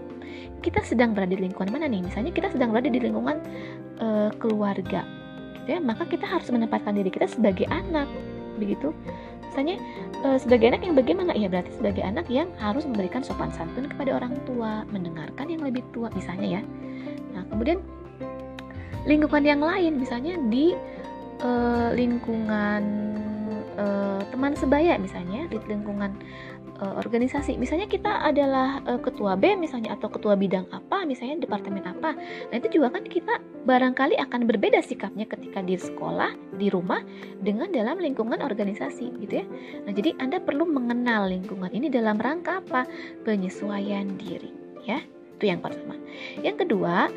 Kita 0.62 0.78
sedang 0.86 1.10
berada 1.10 1.34
di 1.34 1.42
lingkungan 1.42 1.74
mana 1.74 1.90
nih? 1.90 2.06
Misalnya 2.06 2.30
kita 2.30 2.54
sedang 2.54 2.70
berada 2.70 2.86
di 2.86 3.02
lingkungan 3.02 3.42
uh, 3.98 4.30
keluarga, 4.38 5.02
gitu 5.58 5.68
ya. 5.74 5.78
Maka 5.82 6.06
kita 6.06 6.22
harus 6.22 6.46
menempatkan 6.54 6.94
diri 6.94 7.10
kita 7.10 7.26
sebagai 7.26 7.66
anak, 7.66 8.06
begitu. 8.62 8.94
Misalnya 9.52 9.76
uh, 10.24 10.40
sebagai 10.40 10.72
anak 10.72 10.80
yang 10.80 10.96
bagaimana? 10.96 11.36
Ya 11.36 11.52
berarti 11.52 11.76
sebagai 11.76 12.00
anak 12.00 12.24
yang 12.32 12.48
harus 12.56 12.88
memberikan 12.88 13.20
sopan 13.20 13.52
santun 13.52 13.84
kepada 13.84 14.16
orang 14.16 14.32
tua, 14.48 14.88
mendengarkan 14.88 15.52
yang 15.52 15.60
lebih 15.60 15.84
tua, 15.92 16.08
misalnya 16.16 16.56
ya. 16.56 16.62
Nah, 17.36 17.44
kemudian 17.52 17.84
lingkungan 19.04 19.44
yang 19.44 19.60
lain, 19.60 20.00
misalnya 20.00 20.40
di 20.48 20.72
uh, 21.44 21.92
lingkungan 21.92 22.82
uh, 23.76 24.20
teman 24.32 24.56
sebaya 24.56 24.96
misalnya 24.96 25.48
di 25.48 25.60
lingkungan 25.68 26.16
uh, 26.82 26.98
organisasi. 26.98 27.54
Misalnya 27.56 27.86
kita 27.86 28.26
adalah 28.26 28.82
uh, 28.84 28.98
ketua 28.98 29.38
B 29.38 29.54
misalnya 29.54 29.94
atau 29.94 30.10
ketua 30.10 30.34
bidang 30.34 30.66
apa 30.74 31.06
misalnya 31.06 31.46
departemen 31.46 31.86
apa 31.86 32.14
nah 32.50 32.56
itu 32.58 32.78
juga 32.78 32.98
kan 32.98 33.06
kita 33.06 33.38
barangkali 33.62 34.18
akan 34.18 34.50
berbeda 34.50 34.82
sikapnya 34.82 35.24
ketika 35.30 35.62
di 35.62 35.78
sekolah 35.78 36.34
di 36.58 36.66
rumah 36.66 37.00
dengan 37.38 37.70
dalam 37.70 38.02
lingkungan 38.02 38.42
organisasi 38.42 39.22
gitu 39.22 39.40
ya. 39.40 39.46
Nah 39.86 39.92
jadi 39.94 40.18
anda 40.18 40.42
perlu 40.42 40.66
mengenal 40.66 41.30
lingkungan 41.30 41.70
ini 41.70 41.86
dalam 41.86 42.18
rangka 42.18 42.58
apa? 42.58 42.84
Penyesuaian 43.22 44.18
diri 44.18 44.50
ya. 44.82 44.98
Itu 45.38 45.46
yang 45.46 45.62
pertama. 45.62 45.94
Yang 46.42 46.66
kedua 46.66 47.10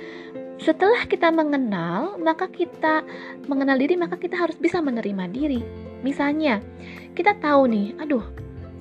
setelah 0.55 1.03
kita 1.03 1.35
mengenal, 1.35 2.15
maka 2.15 2.47
kita 2.47 3.03
mengenal 3.43 3.75
diri, 3.75 3.99
maka 3.99 4.15
kita 4.15 4.39
harus 4.39 4.55
bisa 4.55 4.79
menerima 4.79 5.27
diri. 5.27 5.59
Misalnya, 5.99 6.63
kita 7.11 7.35
tahu 7.43 7.67
nih, 7.67 7.91
aduh, 7.99 8.23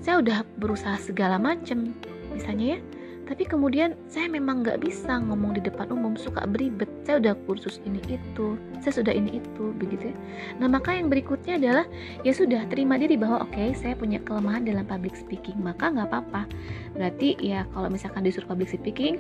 saya 0.05 0.21
udah 0.21 0.45
berusaha 0.61 1.01
segala 1.01 1.41
macam, 1.41 1.97
misalnya 2.29 2.77
ya, 2.77 2.79
tapi 3.25 3.49
kemudian 3.49 3.97
saya 4.05 4.29
memang 4.29 4.61
nggak 4.61 4.85
bisa 4.85 5.17
ngomong 5.17 5.57
di 5.57 5.65
depan 5.65 5.89
umum 5.89 6.13
suka 6.13 6.45
beribet. 6.45 6.89
Saya 7.09 7.25
udah 7.25 7.35
kursus 7.49 7.81
ini 7.89 7.97
itu 8.05 8.61
saya 8.85 9.01
sudah 9.01 9.17
ini 9.17 9.41
itu 9.41 9.73
begitu 9.81 10.13
ya. 10.13 10.17
Nah 10.61 10.69
maka 10.69 10.93
yang 10.93 11.09
berikutnya 11.09 11.57
adalah 11.57 11.89
ya 12.21 12.37
sudah 12.37 12.69
terima 12.69 13.01
diri 13.01 13.17
bahwa 13.17 13.49
oke 13.49 13.57
okay, 13.57 13.73
saya 13.73 13.97
punya 13.97 14.21
kelemahan 14.21 14.69
dalam 14.69 14.85
public 14.85 15.17
speaking 15.17 15.57
maka 15.65 15.89
nggak 15.89 16.13
apa-apa. 16.13 16.45
Berarti 16.93 17.41
ya 17.41 17.65
kalau 17.73 17.89
misalkan 17.89 18.29
disuruh 18.29 18.45
public 18.45 18.69
speaking 18.69 19.17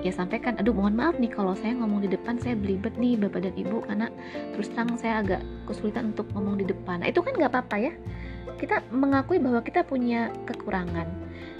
ya 0.00 0.16
sampaikan 0.16 0.56
aduh 0.56 0.72
mohon 0.72 0.96
maaf 0.96 1.20
nih 1.20 1.28
kalau 1.28 1.52
saya 1.52 1.76
ngomong 1.76 2.08
di 2.08 2.10
depan 2.10 2.40
saya 2.40 2.56
belibet 2.56 2.96
nih 2.96 3.20
bapak 3.20 3.52
dan 3.52 3.54
ibu 3.60 3.84
karena 3.84 4.08
terus 4.56 4.72
terang 4.72 4.96
saya 4.96 5.20
agak 5.20 5.44
kesulitan 5.68 6.16
untuk 6.16 6.24
ngomong 6.32 6.56
di 6.56 6.64
depan. 6.64 7.04
Nah 7.04 7.12
itu 7.12 7.20
kan 7.20 7.36
nggak 7.36 7.52
apa-apa 7.52 7.76
ya 7.76 7.92
kita 8.58 8.82
mengakui 8.94 9.42
bahwa 9.42 9.60
kita 9.62 9.82
punya 9.82 10.30
kekurangan. 10.46 11.06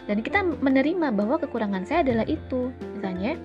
Dan 0.07 0.19
kita 0.19 0.43
menerima 0.43 1.15
bahwa 1.15 1.39
kekurangan 1.39 1.87
saya 1.87 2.03
adalah 2.03 2.27
itu 2.27 2.75
misalnya. 2.99 3.39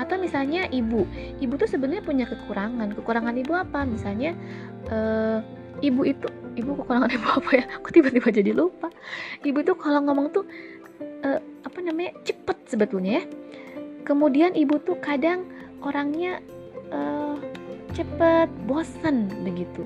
Atau 0.00 0.16
misalnya 0.16 0.68
ibu. 0.72 1.04
Ibu 1.40 1.54
tuh 1.56 1.68
sebenarnya 1.68 2.04
punya 2.04 2.24
kekurangan. 2.28 2.96
Kekurangan 2.96 3.34
ibu 3.36 3.52
apa? 3.56 3.84
Misalnya 3.84 4.32
uh, 4.88 5.40
ibu 5.84 6.04
itu 6.04 6.28
ibu 6.56 6.76
kekurangan 6.84 7.10
ibu 7.16 7.28
apa 7.28 7.50
ya? 7.52 7.64
Aku 7.80 7.88
tiba-tiba 7.92 8.28
jadi 8.32 8.52
lupa. 8.56 8.88
Ibu 9.44 9.64
tuh 9.64 9.76
kalau 9.76 10.04
ngomong 10.04 10.32
tuh 10.32 10.44
uh, 11.24 11.40
apa 11.64 11.78
namanya 11.80 12.16
cepet 12.24 12.56
sebetulnya 12.68 13.20
ya. 13.20 13.24
Kemudian 14.04 14.56
ibu 14.56 14.80
tuh 14.80 14.96
kadang 15.04 15.44
orangnya 15.84 16.40
uh, 16.88 17.36
cepet 17.92 18.48
bosen 18.64 19.28
begitu 19.44 19.84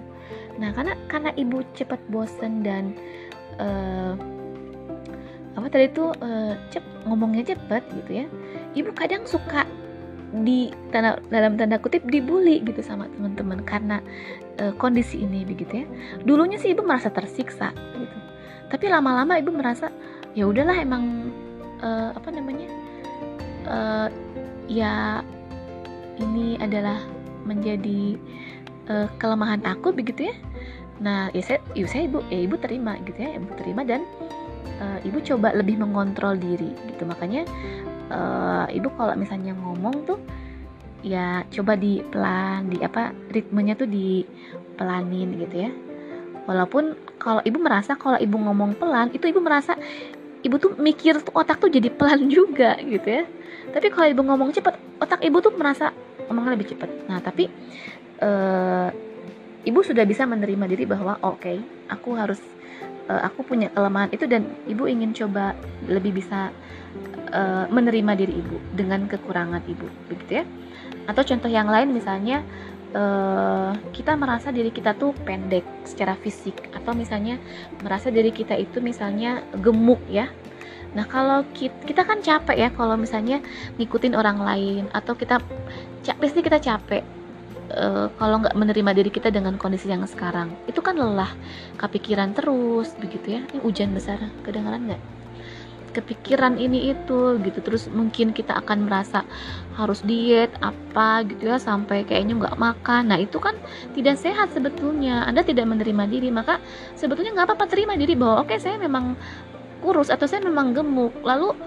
nah 0.61 0.71
karena 0.73 0.95
karena 1.09 1.31
ibu 1.39 1.65
cepet 1.73 2.01
bosen 2.13 2.61
dan 2.65 2.93
uh, 3.61 4.15
apa 5.53 5.67
tadi 5.69 5.93
itu 5.93 6.13
uh, 6.25 6.57
cep 6.73 6.85
ngomongnya 7.05 7.53
cepet 7.53 7.83
gitu 8.03 8.25
ya 8.25 8.27
ibu 8.73 8.91
kadang 8.97 9.29
suka 9.29 9.69
di 10.33 10.73
tanda, 10.89 11.21
dalam 11.29 11.61
tanda 11.61 11.77
kutip 11.77 12.09
dibully 12.09 12.65
gitu 12.65 12.81
sama 12.81 13.05
teman-teman 13.21 13.61
karena 13.69 14.01
uh, 14.65 14.73
kondisi 14.81 15.21
ini 15.21 15.45
begitu 15.45 15.85
ya. 15.85 15.87
Dulunya 16.25 16.57
sih 16.57 16.73
ibu 16.73 16.81
merasa 16.81 17.13
tersiksa 17.13 17.69
gitu 18.01 18.17
tapi 18.73 18.89
lama-lama 18.89 19.37
ibu 19.37 19.53
merasa 19.53 19.93
ya 20.33 20.49
udahlah 20.49 20.73
emang 20.81 21.29
uh, 21.85 22.17
apa 22.17 22.33
namanya 22.33 22.73
uh, 23.69 24.09
ya 24.65 25.21
ini 26.17 26.57
adalah 26.57 26.97
menjadi 27.45 28.17
uh, 28.89 29.09
kelemahan 29.21 29.63
aku 29.63 29.93
begitu 29.95 30.31
ya. 30.31 30.35
Nah 31.03 31.29
ya 31.35 31.43
saya, 31.43 31.61
ya 31.75 31.87
saya 31.87 32.07
ibu 32.07 32.23
ya 32.31 32.41
ibu 32.47 32.57
terima 32.59 32.99
gitu 33.03 33.19
ya 33.19 33.31
ibu 33.37 33.51
terima 33.59 33.83
dan 33.83 34.07
uh, 34.79 34.99
ibu 35.03 35.19
coba 35.23 35.55
lebih 35.55 35.79
mengontrol 35.79 36.39
diri 36.39 36.71
gitu. 36.91 37.03
Makanya 37.07 37.47
uh, 38.11 38.67
ibu 38.71 38.89
kalau 38.95 39.15
misalnya 39.19 39.55
ngomong 39.59 40.07
tuh 40.07 40.19
ya 41.03 41.43
coba 41.51 41.75
di 41.75 41.99
pelan 42.15 42.71
di 42.71 42.79
apa 42.79 43.11
ritmenya 43.35 43.75
tuh 43.75 43.91
di 43.91 44.23
pelanin 44.79 45.35
gitu 45.39 45.69
ya. 45.69 45.71
Walaupun 46.43 46.99
kalau 47.23 47.43
ibu 47.47 47.59
merasa 47.63 47.95
kalau 47.95 48.19
ibu 48.19 48.35
ngomong 48.35 48.75
pelan 48.75 49.15
itu 49.15 49.31
ibu 49.31 49.39
merasa 49.39 49.79
ibu 50.43 50.59
tuh 50.59 50.75
mikir 50.75 51.23
tuh 51.23 51.35
otak 51.39 51.63
tuh 51.63 51.71
jadi 51.71 51.91
pelan 51.91 52.27
juga 52.37 52.79
gitu 52.83 53.23
ya. 53.23 53.25
Tapi 53.71 53.87
kalau 53.95 54.09
ibu 54.11 54.23
ngomong 54.27 54.51
cepat 54.55 54.75
otak 54.99 55.23
ibu 55.23 55.39
tuh 55.39 55.55
merasa 55.55 55.95
ngomongnya 56.27 56.55
lebih 56.59 56.75
cepat. 56.75 56.91
Nah 57.07 57.19
tapi 57.23 57.47
uh, 58.23 58.89
ibu 59.67 59.81
sudah 59.83 60.07
bisa 60.07 60.25
menerima 60.25 60.65
diri 60.71 60.85
bahwa 60.87 61.19
oke 61.23 61.43
okay, 61.43 61.59
aku 61.91 62.15
harus 62.15 62.39
uh, 63.11 63.23
aku 63.27 63.43
punya 63.47 63.69
kelemahan 63.75 64.11
itu 64.15 64.25
dan 64.31 64.47
ibu 64.71 64.87
ingin 64.87 65.11
coba 65.15 65.59
lebih 65.91 66.23
bisa 66.23 66.55
uh, 67.35 67.67
menerima 67.69 68.13
diri 68.15 68.35
ibu 68.39 68.57
dengan 68.75 69.07
kekurangan 69.11 69.63
ibu 69.67 69.87
begitu 70.07 70.43
ya. 70.43 70.45
Atau 71.11 71.27
contoh 71.27 71.51
yang 71.51 71.67
lain 71.67 71.91
misalnya 71.91 72.47
uh, 72.95 73.75
kita 73.91 74.15
merasa 74.15 74.55
diri 74.55 74.71
kita 74.71 74.95
tuh 74.95 75.15
pendek 75.27 75.67
secara 75.83 76.15
fisik 76.15 76.71
atau 76.71 76.95
misalnya 76.95 77.39
merasa 77.83 78.09
diri 78.09 78.31
kita 78.31 78.55
itu 78.55 78.79
misalnya 78.79 79.43
gemuk 79.59 80.01
ya. 80.07 80.31
Nah 80.93 81.09
kalau 81.09 81.41
kita, 81.57 81.73
kita 81.89 82.03
kan 82.05 82.21
capek 82.21 82.57
ya 82.57 82.69
kalau 82.69 83.01
misalnya 83.01 83.41
ngikutin 83.81 84.13
orang 84.13 84.39
lain 84.45 84.85
atau 84.93 85.17
kita 85.17 85.41
pasti 86.05 86.41
kita 86.45 86.61
capek 86.61 87.22
uh, 87.71 88.11
kalau 88.19 88.43
nggak 88.43 88.57
menerima 88.57 88.91
diri 88.97 89.11
kita 89.13 89.31
dengan 89.31 89.55
kondisi 89.61 89.87
yang 89.87 90.03
sekarang 90.09 90.51
itu 90.67 90.83
kan 90.83 90.99
lelah. 90.99 91.31
Kepikiran 91.79 92.35
terus 92.35 92.95
begitu 92.99 93.39
ya. 93.39 93.41
Ini 93.53 93.59
hujan 93.63 93.95
besar 93.95 94.19
kedengaran 94.43 94.91
nggak? 94.91 95.03
Kepikiran 95.93 96.57
ini 96.57 96.91
itu 96.91 97.37
gitu. 97.45 97.59
Terus 97.61 97.87
mungkin 97.93 98.33
kita 98.33 98.57
akan 98.65 98.89
merasa 98.89 99.29
harus 99.77 100.01
diet 100.03 100.51
apa 100.65 101.23
gitu 101.29 101.53
ya 101.53 101.61
sampai 101.61 102.09
kayaknya 102.09 102.41
nggak 102.41 102.57
makan. 102.57 103.13
Nah 103.13 103.19
itu 103.21 103.37
kan 103.39 103.55
tidak 103.93 104.17
sehat 104.19 104.51
sebetulnya. 104.57 105.29
Anda 105.29 105.45
tidak 105.45 105.69
menerima 105.69 106.05
diri 106.09 106.33
maka 106.33 106.59
sebetulnya 106.97 107.37
nggak 107.37 107.47
apa-apa 107.53 107.67
terima 107.69 107.95
diri 107.95 108.17
bahwa 108.17 108.43
oke 108.43 108.57
okay, 108.57 108.59
saya 108.59 108.81
memang 108.81 109.15
kurus 109.83 110.09
atau 110.09 110.25
saya 110.25 110.41
memang 110.41 110.73
gemuk. 110.73 111.13
Lalu 111.27 111.59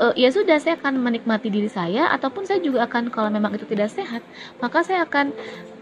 uh, 0.00 0.14
ya 0.14 0.30
sudah 0.30 0.58
saya 0.58 0.74
akan 0.80 0.98
menikmati 0.98 1.50
diri 1.50 1.70
saya 1.70 2.10
ataupun 2.14 2.46
saya 2.46 2.58
juga 2.62 2.86
akan 2.86 3.10
kalau 3.10 3.30
memang 3.30 3.54
itu 3.54 3.66
tidak 3.66 3.90
sehat 3.92 4.22
maka 4.58 4.82
saya 4.82 5.06
akan 5.06 5.30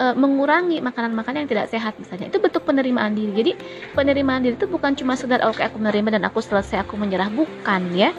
uh, 0.00 0.14
mengurangi 0.16 0.80
makanan-makanan 0.84 1.46
yang 1.46 1.50
tidak 1.50 1.66
sehat 1.72 1.96
misalnya. 1.96 2.28
Itu 2.28 2.38
bentuk 2.42 2.64
penerimaan 2.66 3.16
diri. 3.16 3.32
Jadi 3.32 3.52
penerimaan 3.96 4.44
diri 4.44 4.54
itu 4.56 4.68
bukan 4.68 4.96
cuma 4.96 5.16
sekedar 5.16 5.44
oke 5.44 5.60
okay, 5.60 5.68
aku 5.68 5.80
menerima 5.80 6.20
dan 6.20 6.22
aku 6.28 6.40
selesai 6.42 6.84
aku 6.84 6.98
menyerah. 6.98 7.32
Bukan 7.32 7.92
ya. 7.96 8.12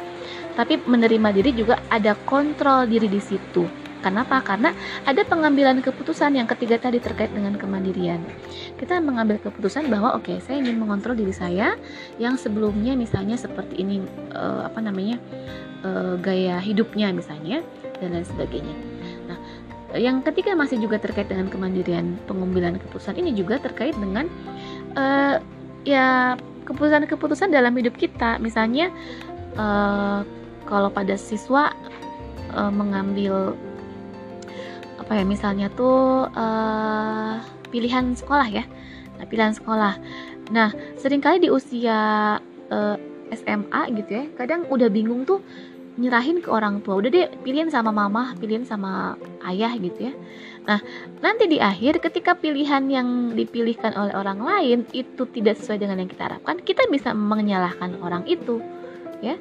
Tapi 0.54 0.78
menerima 0.86 1.34
diri 1.34 1.50
juga 1.58 1.82
ada 1.89 2.14
kontrol 2.30 2.86
diri 2.86 3.10
di 3.10 3.18
situ 3.18 3.83
Kenapa? 4.04 4.43
Karena 4.43 4.76
ada 5.08 5.24
pengambilan 5.24 5.80
keputusan 5.80 6.36
yang 6.36 6.45
ketiga 6.45 6.76
tadi 6.76 6.99
terkait 6.99 7.32
dengan 7.32 7.56
kemandirian. 7.56 8.20
Kita 8.76 8.99
mengambil 8.99 9.39
keputusan 9.39 9.88
bahwa 9.88 10.20
oke, 10.20 10.28
okay, 10.28 10.38
saya 10.43 10.60
ingin 10.60 10.76
mengontrol 10.76 11.16
diri 11.16 11.32
saya 11.32 11.80
yang 12.20 12.36
sebelumnya 12.36 12.99
misalnya 12.99 13.39
seperti 13.39 13.80
ini 13.80 14.04
uh, 14.36 14.68
apa 14.68 14.84
namanya? 14.84 15.16
uh, 15.84 16.16
gaya 16.20 16.58
hidupnya 16.64 17.12
misalnya 17.12 17.62
dan 17.99 18.16
lain 18.16 18.28
sebagainya. 18.28 18.76
Nah, 19.30 19.38
yang 19.99 20.26
ketiga 20.26 20.58
masih 20.58 20.82
juga 20.82 20.97
terkait 20.97 21.30
dengan 21.30 21.51
kemandirian 21.51 22.18
pengambilan 22.26 22.82
keputusan 22.82 23.20
ini 23.20 23.36
juga 23.38 23.62
terkait 23.62 23.93
dengan 23.93 24.26
uh, 24.97 25.38
ya 25.86 26.39
keputusan-keputusan 26.66 27.54
dalam 27.54 27.76
hidup 27.78 27.93
kita. 27.99 28.39
Misalnya 28.41 28.89
uh, 29.60 30.26
kalau 30.66 30.89
pada 30.89 31.14
siswa 31.20 31.76
uh, 32.56 32.72
mengambil 32.74 33.54
apa 35.04 35.20
ya 35.20 35.28
misalnya 35.28 35.68
tuh 35.76 36.32
uh, 36.32 37.43
pilihan 37.68 38.16
sekolah 38.16 38.47
ya. 38.47 38.64
Nah, 39.20 39.26
pilihan 39.28 39.51
sekolah. 39.51 39.99
Nah, 40.56 40.72
sering 40.95 41.20
kali 41.20 41.43
di 41.43 41.51
usia 41.51 42.39
uh, 42.72 42.95
SMA 43.36 43.82
gitu 43.99 44.12
ya, 44.16 44.26
kadang 44.39 44.64
udah 44.72 44.88
bingung 44.88 45.28
tuh 45.28 45.43
nyerahin 45.93 46.41
ke 46.41 46.49
orang 46.49 46.82
tua 46.82 46.97
udah 46.97 47.10
deh 47.14 47.30
pilihin 47.45 47.70
sama 47.70 47.93
mama 47.93 48.34
pilihin 48.41 48.66
sama 48.66 49.14
ayah 49.45 49.78
gitu 49.78 50.10
ya 50.10 50.14
nah 50.66 50.80
nanti 51.22 51.45
di 51.45 51.62
akhir 51.62 52.01
ketika 52.01 52.34
pilihan 52.34 52.88
yang 52.89 53.38
dipilihkan 53.38 53.93
oleh 53.93 54.16
orang 54.18 54.41
lain 54.41 54.80
itu 54.89 55.28
tidak 55.30 55.60
sesuai 55.60 55.86
dengan 55.86 56.01
yang 56.01 56.10
kita 56.10 56.34
harapkan 56.34 56.58
kita 56.66 56.88
bisa 56.89 57.14
menyalahkan 57.14 57.99
orang 58.01 58.26
itu 58.26 58.58
ya. 59.24 59.36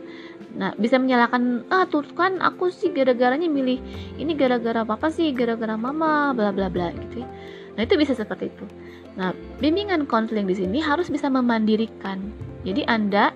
Nah 0.54 0.70
bisa 0.78 0.96
menyalahkan 1.02 1.66
ah 1.74 1.84
tuh 1.90 2.06
kan 2.14 2.38
aku 2.38 2.70
sih 2.70 2.94
gara-garanya 2.94 3.50
milih 3.50 3.82
ini 4.16 4.32
gara-gara 4.38 4.86
papa 4.86 5.10
sih 5.10 5.34
gara-gara 5.34 5.74
mama 5.74 6.30
bla 6.30 6.54
bla 6.54 6.70
bla 6.70 6.94
gitu 6.94 7.26
ya. 7.26 7.28
Nah 7.74 7.82
itu 7.82 7.98
bisa 7.98 8.14
seperti 8.14 8.52
itu. 8.52 8.64
Nah 9.18 9.34
bimbingan 9.58 10.06
konseling 10.06 10.46
di 10.46 10.56
sini 10.56 10.78
harus 10.78 11.10
bisa 11.10 11.26
memandirikan. 11.26 12.22
Jadi 12.62 12.86
anda 12.86 13.34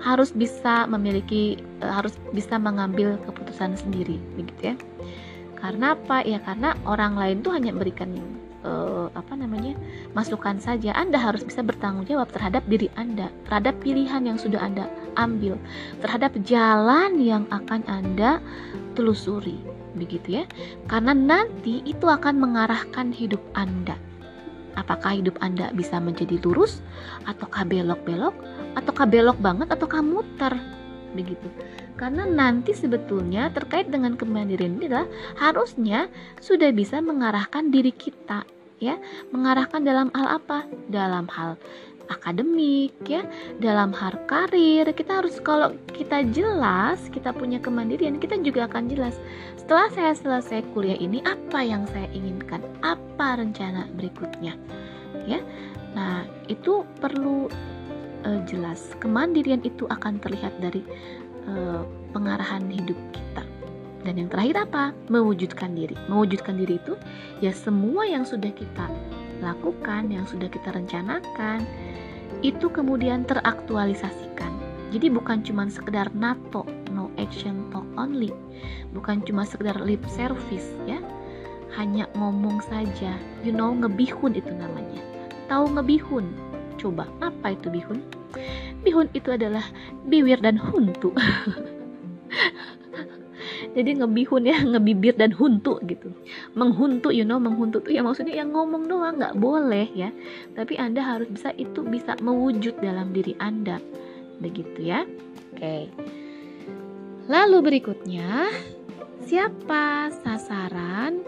harus 0.00 0.32
bisa 0.32 0.88
memiliki 0.88 1.60
uh, 1.84 2.00
harus 2.00 2.16
bisa 2.32 2.56
mengambil 2.56 3.20
keputusan 3.28 3.76
sendiri 3.76 4.16
begitu 4.34 4.72
ya. 4.72 4.76
Karena 5.60 5.92
apa? 5.92 6.24
Ya 6.24 6.40
karena 6.40 6.72
orang 6.88 7.20
lain 7.20 7.44
tuh 7.44 7.52
hanya 7.52 7.76
memberikan 7.76 8.16
uh, 8.64 9.12
apa 9.12 9.36
namanya 9.36 9.76
masukan 10.16 10.56
saja. 10.56 10.96
Anda 10.96 11.20
harus 11.20 11.44
bisa 11.44 11.60
bertanggung 11.60 12.08
jawab 12.08 12.32
terhadap 12.32 12.64
diri 12.64 12.88
anda 12.96 13.28
terhadap 13.44 13.76
pilihan 13.84 14.24
yang 14.24 14.40
sudah 14.40 14.60
anda 14.60 14.88
ambil 15.16 15.56
terhadap 16.04 16.34
jalan 16.44 17.18
yang 17.18 17.44
akan 17.50 17.82
anda 17.86 18.38
telusuri. 18.94 19.58
Begitu 19.94 20.42
ya. 20.42 20.44
Karena 20.86 21.14
nanti 21.16 21.82
itu 21.82 22.06
akan 22.06 22.38
mengarahkan 22.38 23.10
hidup 23.10 23.42
anda. 23.58 23.98
Apakah 24.78 25.18
hidup 25.18 25.34
anda 25.42 25.74
bisa 25.74 25.98
menjadi 25.98 26.38
lurus 26.46 26.78
ataukah 27.26 27.66
belok-belok 27.66 28.32
ataukah 28.78 29.06
belok 29.06 29.38
banget 29.42 29.68
ataukah 29.74 30.00
muter? 30.00 30.54
Begitu. 31.10 31.50
Karena 31.98 32.24
nanti 32.24 32.72
sebetulnya 32.72 33.50
terkait 33.50 33.90
dengan 33.90 34.14
kemandirian 34.14 34.78
ini 34.78 34.88
adalah 34.88 35.10
harusnya 35.36 36.06
sudah 36.38 36.70
bisa 36.70 37.02
mengarahkan 37.02 37.68
diri 37.68 37.90
kita 37.90 38.46
ya. 38.80 38.96
Mengarahkan 39.34 39.84
dalam 39.84 40.08
hal 40.16 40.40
apa? 40.40 40.64
Dalam 40.88 41.28
hal 41.28 41.60
akademik 42.10 42.92
ya 43.06 43.22
dalam 43.62 43.94
hal 43.94 44.18
karir 44.26 44.90
kita 44.90 45.22
harus 45.22 45.38
kalau 45.40 45.72
kita 45.94 46.26
jelas 46.34 46.98
kita 47.14 47.30
punya 47.30 47.62
kemandirian 47.62 48.18
kita 48.18 48.36
juga 48.42 48.66
akan 48.66 48.90
jelas 48.90 49.16
setelah 49.56 49.88
saya 49.94 50.12
selesai 50.12 50.66
kuliah 50.74 50.98
ini 50.98 51.22
apa 51.22 51.62
yang 51.62 51.86
saya 51.94 52.10
inginkan 52.10 52.60
apa 52.82 53.38
rencana 53.38 53.86
berikutnya 53.94 54.58
ya 55.24 55.38
nah 55.94 56.26
itu 56.50 56.82
perlu 56.98 57.46
uh, 58.24 58.40
jelas. 58.48 58.92
Kemandirian 59.00 59.62
itu 59.64 59.88
akan 59.88 60.20
terlihat 60.20 60.52
dari 60.60 60.84
uh, 61.48 61.84
pengarahan 62.12 62.68
hidup 62.68 62.96
kita. 63.14 63.44
Dan 64.00 64.16
yang 64.16 64.28
terakhir 64.32 64.64
apa? 64.64 64.84
Mewujudkan 65.12 65.76
diri. 65.76 65.96
Mewujudkan 66.08 66.56
diri 66.56 66.80
itu 66.80 66.96
ya 67.44 67.52
semua 67.52 68.08
yang 68.08 68.24
sudah 68.24 68.52
kita 68.52 68.86
lakukan, 69.40 70.12
yang 70.12 70.24
sudah 70.28 70.46
kita 70.46 70.72
rencanakan, 70.72 71.64
itu 72.40 72.70
kemudian 72.72 73.26
teraktualisasikan. 73.28 74.52
Jadi 74.90 75.06
bukan 75.12 75.44
cuma 75.46 75.68
sekedar 75.70 76.10
NATO, 76.16 76.66
no 76.90 77.12
action 77.20 77.70
talk 77.70 77.86
only. 77.94 78.34
Bukan 78.90 79.22
cuma 79.22 79.46
sekedar 79.46 79.78
lip 79.78 80.02
service 80.10 80.74
ya. 80.88 80.98
Hanya 81.78 82.10
ngomong 82.18 82.58
saja. 82.66 83.14
You 83.46 83.54
know 83.54 83.70
ngebihun 83.70 84.34
itu 84.34 84.50
namanya. 84.50 84.98
Tahu 85.46 85.78
ngebihun? 85.78 86.26
Coba, 86.74 87.06
apa 87.22 87.54
itu 87.54 87.70
bihun? 87.70 88.02
Bihun 88.82 89.12
itu 89.12 89.30
adalah 89.30 89.62
biwir 90.08 90.40
dan 90.40 90.56
huntu. 90.58 91.12
Jadi 93.70 94.02
ngebihun 94.02 94.44
ya, 94.50 94.58
ngebibir 94.74 95.14
dan 95.14 95.30
huntu 95.30 95.78
gitu. 95.86 96.10
Menghuntu, 96.58 97.14
you 97.14 97.22
know, 97.22 97.38
menghuntu 97.38 97.78
tuh 97.82 97.94
ya 97.94 98.02
maksudnya 98.02 98.34
yang 98.34 98.50
ngomong 98.50 98.90
doang 98.90 99.18
nggak 99.18 99.38
boleh 99.38 99.86
ya. 99.94 100.10
Tapi 100.58 100.74
Anda 100.80 101.02
harus 101.02 101.30
bisa 101.30 101.54
itu 101.54 101.86
bisa 101.86 102.18
mewujud 102.18 102.78
dalam 102.82 103.14
diri 103.14 103.38
Anda. 103.38 103.78
Begitu 104.42 104.80
ya. 104.82 105.06
Oke. 105.54 105.86
Lalu 107.30 107.58
berikutnya, 107.62 108.50
siapa 109.22 110.10
sasaran 110.26 111.22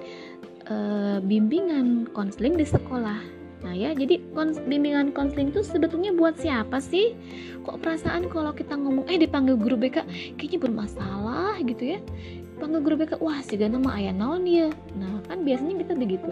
e, 0.67 0.77
bimbingan 1.23 2.11
konseling 2.11 2.59
di 2.59 2.67
sekolah? 2.67 3.42
Nah 3.63 3.75
ya, 3.75 3.95
jadi 3.95 4.19
kons 4.35 4.59
bimbingan 4.67 5.15
konseling 5.15 5.55
itu 5.55 5.63
sebetulnya 5.63 6.11
buat 6.11 6.35
siapa 6.39 6.83
sih? 6.83 7.15
Kok 7.63 7.79
perasaan 7.79 8.27
kalau 8.27 8.51
kita 8.51 8.75
ngomong, 8.75 9.07
eh 9.07 9.19
dipanggil 9.19 9.55
guru 9.55 9.79
BK, 9.79 10.03
kayaknya 10.35 10.59
bermasalah 10.59 11.63
gitu 11.63 11.97
ya. 11.97 11.99
Panggil 12.59 12.83
guru 12.83 12.97
BK, 12.99 13.23
wah 13.23 13.39
sih 13.43 13.59
nama 13.59 13.99
ayah 13.99 14.15
naon 14.15 14.47
ya. 14.47 14.69
Nah 14.99 15.23
kan 15.31 15.47
biasanya 15.47 15.79
kita 15.87 15.95
begitu, 15.95 16.31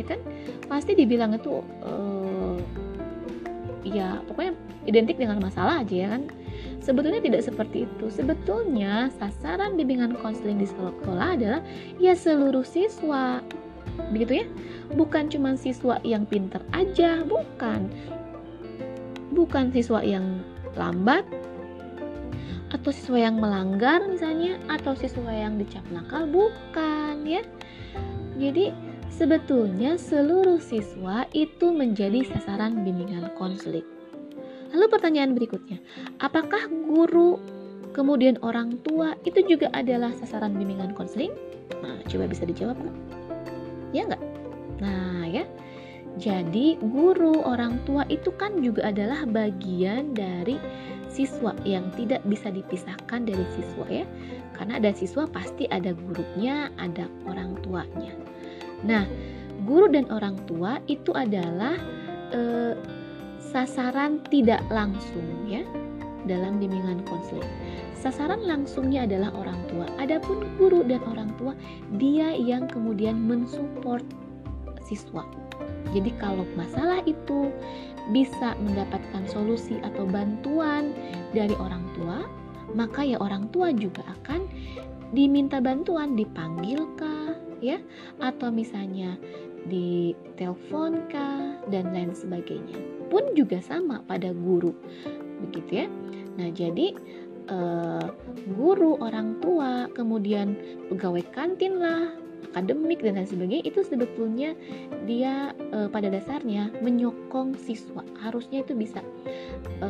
ya 0.00 0.04
kan? 0.08 0.20
Pasti 0.68 0.96
dibilang 0.96 1.36
itu 1.36 1.60
uh, 1.84 2.56
ya 3.82 4.22
pokoknya 4.30 4.54
identik 4.86 5.18
dengan 5.18 5.38
masalah 5.42 5.82
aja 5.82 5.94
ya 5.94 6.08
kan 6.16 6.22
sebetulnya 6.82 7.22
tidak 7.22 7.42
seperti 7.46 7.86
itu 7.86 8.06
sebetulnya 8.10 9.10
sasaran 9.18 9.78
bimbingan 9.78 10.18
konseling 10.18 10.58
di 10.58 10.66
sekolah 10.66 11.38
adalah 11.38 11.60
ya 11.98 12.14
seluruh 12.14 12.66
siswa 12.66 13.42
begitu 14.12 14.44
ya? 14.44 14.46
Bukan 14.92 15.32
cuma 15.32 15.56
siswa 15.56 15.96
yang 16.04 16.28
pinter 16.28 16.60
aja 16.76 17.24
bukan. 17.24 17.88
Bukan 19.32 19.72
siswa 19.72 20.04
yang 20.04 20.44
lambat 20.76 21.24
atau 22.72 22.88
siswa 22.88 23.20
yang 23.20 23.36
melanggar 23.36 24.00
misalnya 24.08 24.56
atau 24.72 24.96
siswa 24.96 25.28
yang 25.28 25.60
dicap 25.60 25.84
nakal 25.92 26.24
bukan 26.24 27.24
ya. 27.28 27.44
Jadi 28.40 28.72
sebetulnya 29.12 30.00
seluruh 30.00 30.58
siswa 30.58 31.28
itu 31.36 31.68
menjadi 31.68 32.24
sasaran 32.32 32.80
bimbingan 32.80 33.28
konseling. 33.36 33.84
Lalu 34.72 34.88
pertanyaan 34.88 35.36
berikutnya 35.36 35.84
apakah 36.24 36.64
guru 36.88 37.36
kemudian 37.92 38.40
orang 38.40 38.80
tua 38.80 39.20
itu 39.28 39.44
juga 39.44 39.68
adalah 39.76 40.16
sasaran 40.16 40.56
bimbingan 40.56 40.96
konseling? 40.96 41.36
Nah 41.84 42.00
coba 42.08 42.24
bisa 42.24 42.48
dijawab 42.48 42.80
nggak 42.80 43.21
ya 43.92 44.08
nggak 44.08 44.22
nah 44.80 45.24
ya 45.28 45.44
jadi 46.20 46.76
guru 46.92 47.40
orang 47.40 47.80
tua 47.88 48.04
itu 48.12 48.28
kan 48.36 48.60
juga 48.60 48.92
adalah 48.92 49.24
bagian 49.24 50.12
dari 50.12 50.60
siswa 51.08 51.52
yang 51.64 51.88
tidak 51.96 52.20
bisa 52.28 52.52
dipisahkan 52.52 53.24
dari 53.24 53.44
siswa 53.56 53.84
ya. 53.88 54.04
Karena 54.52 54.76
ada 54.80 54.92
siswa 54.92 55.24
pasti 55.28 55.64
ada 55.72 55.96
gurunya, 55.96 56.68
ada 56.76 57.08
orang 57.24 57.56
tuanya. 57.64 58.12
Nah, 58.84 59.08
guru 59.64 59.88
dan 59.88 60.08
orang 60.12 60.36
tua 60.44 60.80
itu 60.84 61.16
adalah 61.16 61.76
eh, 62.32 62.76
sasaran 63.40 64.20
tidak 64.28 64.60
langsung 64.68 65.24
ya 65.48 65.64
dalam 66.28 66.60
bimbingan 66.60 67.00
konseling. 67.08 67.48
Sasaran 68.02 68.42
langsungnya 68.42 69.06
adalah 69.06 69.30
orang 69.38 69.62
tua. 69.70 69.86
Adapun 70.02 70.42
guru 70.58 70.82
dan 70.82 70.98
orang 71.06 71.30
tua 71.38 71.54
dia 72.02 72.34
yang 72.34 72.66
kemudian 72.66 73.14
mensupport 73.14 74.02
siswa. 74.82 75.22
Jadi 75.94 76.10
kalau 76.18 76.42
masalah 76.58 76.98
itu 77.06 77.54
bisa 78.10 78.58
mendapatkan 78.58 79.22
solusi 79.30 79.78
atau 79.86 80.02
bantuan 80.02 80.90
dari 81.30 81.54
orang 81.62 81.86
tua, 81.94 82.26
maka 82.74 83.06
ya 83.06 83.22
orang 83.22 83.46
tua 83.54 83.70
juga 83.70 84.02
akan 84.18 84.50
diminta 85.14 85.62
bantuan, 85.62 86.18
dipanggil 86.18 86.82
kah, 86.98 87.38
ya, 87.62 87.78
atau 88.18 88.50
misalnya 88.50 89.14
ditelepon 89.70 91.06
kah 91.06 91.54
dan 91.70 91.94
lain 91.94 92.10
sebagainya. 92.10 92.74
Pun 93.06 93.22
juga 93.38 93.62
sama 93.62 94.02
pada 94.10 94.34
guru, 94.34 94.74
begitu 95.46 95.86
ya. 95.86 95.86
Nah 96.40 96.48
jadi 96.50 96.96
eh, 97.48 98.06
guru, 98.54 98.98
orang 99.02 99.38
tua, 99.42 99.88
kemudian 99.94 100.54
pegawai 100.90 101.24
kantin 101.34 101.80
lah, 101.80 102.12
akademik 102.52 103.00
dan 103.00 103.16
lain 103.16 103.24
sebagainya 103.24 103.64
itu 103.64 103.80
sebetulnya 103.80 104.52
dia 105.08 105.56
e, 105.72 105.88
pada 105.88 106.12
dasarnya 106.12 106.68
menyokong 106.84 107.56
siswa. 107.56 108.04
Harusnya 108.20 108.60
itu 108.60 108.76
bisa 108.76 109.00
e, 109.80 109.88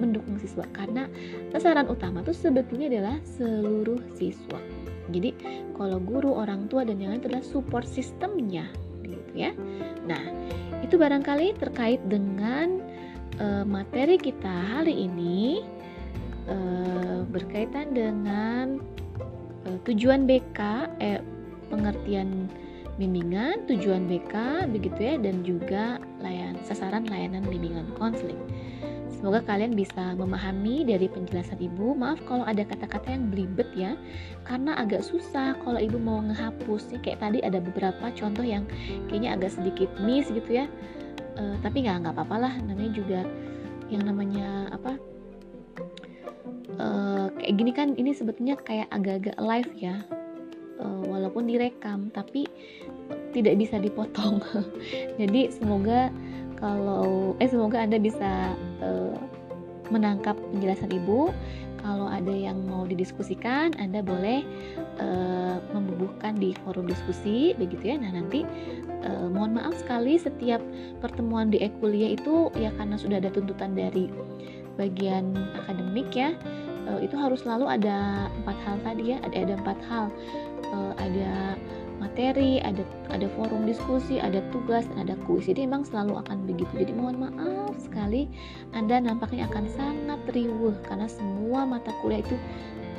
mendukung 0.00 0.40
siswa 0.40 0.64
karena 0.72 1.04
sasaran 1.52 1.84
utama 1.92 2.24
itu 2.24 2.32
sebetulnya 2.32 2.88
adalah 2.88 3.16
seluruh 3.36 4.00
siswa. 4.16 4.56
Jadi 5.12 5.36
kalau 5.76 6.00
guru 6.00 6.32
orang 6.32 6.64
tua 6.72 6.88
dan 6.88 6.96
yang 6.96 7.12
lain 7.12 7.28
adalah 7.28 7.44
support 7.44 7.84
sistemnya 7.84 8.64
gitu 9.04 9.32
ya. 9.36 9.52
Nah 10.08 10.24
itu 10.80 10.96
barangkali 10.96 11.60
terkait 11.60 12.00
dengan 12.08 12.80
materi 13.70 14.18
kita 14.18 14.50
hari 14.50 15.06
ini 15.06 15.62
e, 16.48 16.56
berkaitan 17.28 17.92
dengan 17.92 18.80
tujuan 19.84 20.24
BK 20.24 20.58
eh 20.98 21.20
pengertian 21.68 22.48
bimbingan, 22.98 23.68
tujuan 23.70 24.10
BK 24.10 24.66
begitu 24.74 24.98
ya 24.98 25.14
dan 25.20 25.46
juga 25.46 26.02
layan 26.18 26.58
sasaran 26.66 27.06
layanan 27.06 27.46
bimbingan 27.46 27.86
konseling. 27.94 28.40
Semoga 29.18 29.42
kalian 29.42 29.74
bisa 29.74 30.14
memahami 30.14 30.86
dari 30.86 31.10
penjelasan 31.10 31.58
Ibu. 31.58 31.98
Maaf 31.98 32.22
kalau 32.22 32.46
ada 32.46 32.62
kata-kata 32.62 33.18
yang 33.18 33.34
belibet 33.34 33.66
ya, 33.74 33.98
karena 34.46 34.78
agak 34.78 35.02
susah 35.02 35.58
kalau 35.66 35.74
Ibu 35.74 35.98
mau 35.98 36.22
ngehapus. 36.22 36.94
Ya, 36.94 36.98
kayak 37.02 37.18
tadi 37.18 37.38
ada 37.42 37.58
beberapa 37.58 38.14
contoh 38.14 38.46
yang 38.46 38.62
kayaknya 39.10 39.34
agak 39.34 39.58
sedikit 39.58 39.90
miss 40.06 40.30
gitu 40.30 40.62
ya. 40.62 40.70
E, 41.34 41.42
tapi 41.66 41.82
nggak 41.82 42.06
nggak 42.06 42.14
apa-apa 42.14 42.36
lah, 42.46 42.54
namanya 42.62 42.94
juga 42.94 43.20
yang 43.90 44.06
namanya 44.06 44.70
apa? 44.70 44.94
E, 46.76 46.86
kayak 47.40 47.54
gini 47.56 47.72
kan 47.72 47.88
ini 47.96 48.12
sebetulnya 48.12 48.60
kayak 48.60 48.88
agak-agak 48.92 49.36
live 49.40 49.72
ya. 49.78 49.96
Uh, 50.78 51.02
walaupun 51.10 51.50
direkam 51.50 52.06
tapi 52.14 52.46
tidak 53.34 53.58
bisa 53.58 53.82
dipotong. 53.82 54.38
Jadi 55.20 55.50
semoga 55.50 56.06
kalau 56.54 57.34
eh 57.42 57.50
semoga 57.50 57.82
anda 57.82 57.98
bisa 57.98 58.54
uh, 58.78 59.18
menangkap 59.90 60.38
penjelasan 60.54 60.94
ibu. 60.94 61.34
Kalau 61.78 62.10
ada 62.10 62.34
yang 62.34 62.66
mau 62.66 62.82
didiskusikan 62.84 63.74
anda 63.78 64.02
boleh 64.02 64.42
uh, 64.98 65.62
membubuhkan 65.70 66.34
di 66.36 66.52
forum 66.66 66.90
diskusi 66.90 67.54
begitu 67.54 67.94
ya. 67.94 67.96
Nah 67.98 68.14
nanti 68.18 68.42
uh, 69.06 69.26
mohon 69.30 69.54
maaf 69.56 69.78
sekali 69.78 70.18
setiap 70.18 70.58
pertemuan 70.98 71.54
di 71.54 71.62
e-kuliah 71.62 72.18
itu 72.18 72.50
ya 72.58 72.74
karena 72.74 72.98
sudah 72.98 73.22
ada 73.22 73.30
tuntutan 73.30 73.78
dari 73.78 74.10
bagian 74.78 75.34
akademik 75.58 76.08
ya 76.14 76.32
uh, 76.86 77.02
itu 77.02 77.18
harus 77.18 77.42
selalu 77.42 77.66
ada 77.68 78.30
empat 78.42 78.56
hal 78.64 78.76
tadi 78.86 79.04
ya 79.12 79.18
ada 79.26 79.36
ada 79.36 79.54
empat 79.58 79.78
hal 79.90 80.06
uh, 80.70 80.92
ada 80.96 81.58
materi, 81.98 82.62
ada 82.62 82.86
ada 83.10 83.26
forum 83.34 83.66
diskusi, 83.66 84.22
ada 84.22 84.38
tugas, 84.54 84.86
dan 84.90 85.10
ada 85.10 85.14
kuis. 85.26 85.50
Jadi 85.50 85.66
memang 85.66 85.82
selalu 85.82 86.22
akan 86.22 86.46
begitu. 86.46 86.70
Jadi 86.78 86.94
mohon 86.94 87.18
maaf 87.18 87.74
sekali 87.82 88.30
Anda 88.72 89.02
nampaknya 89.02 89.50
akan 89.50 89.66
sangat 89.74 90.20
riuh 90.30 90.78
karena 90.86 91.10
semua 91.10 91.66
mata 91.66 91.90
kuliah 92.00 92.22
itu 92.22 92.38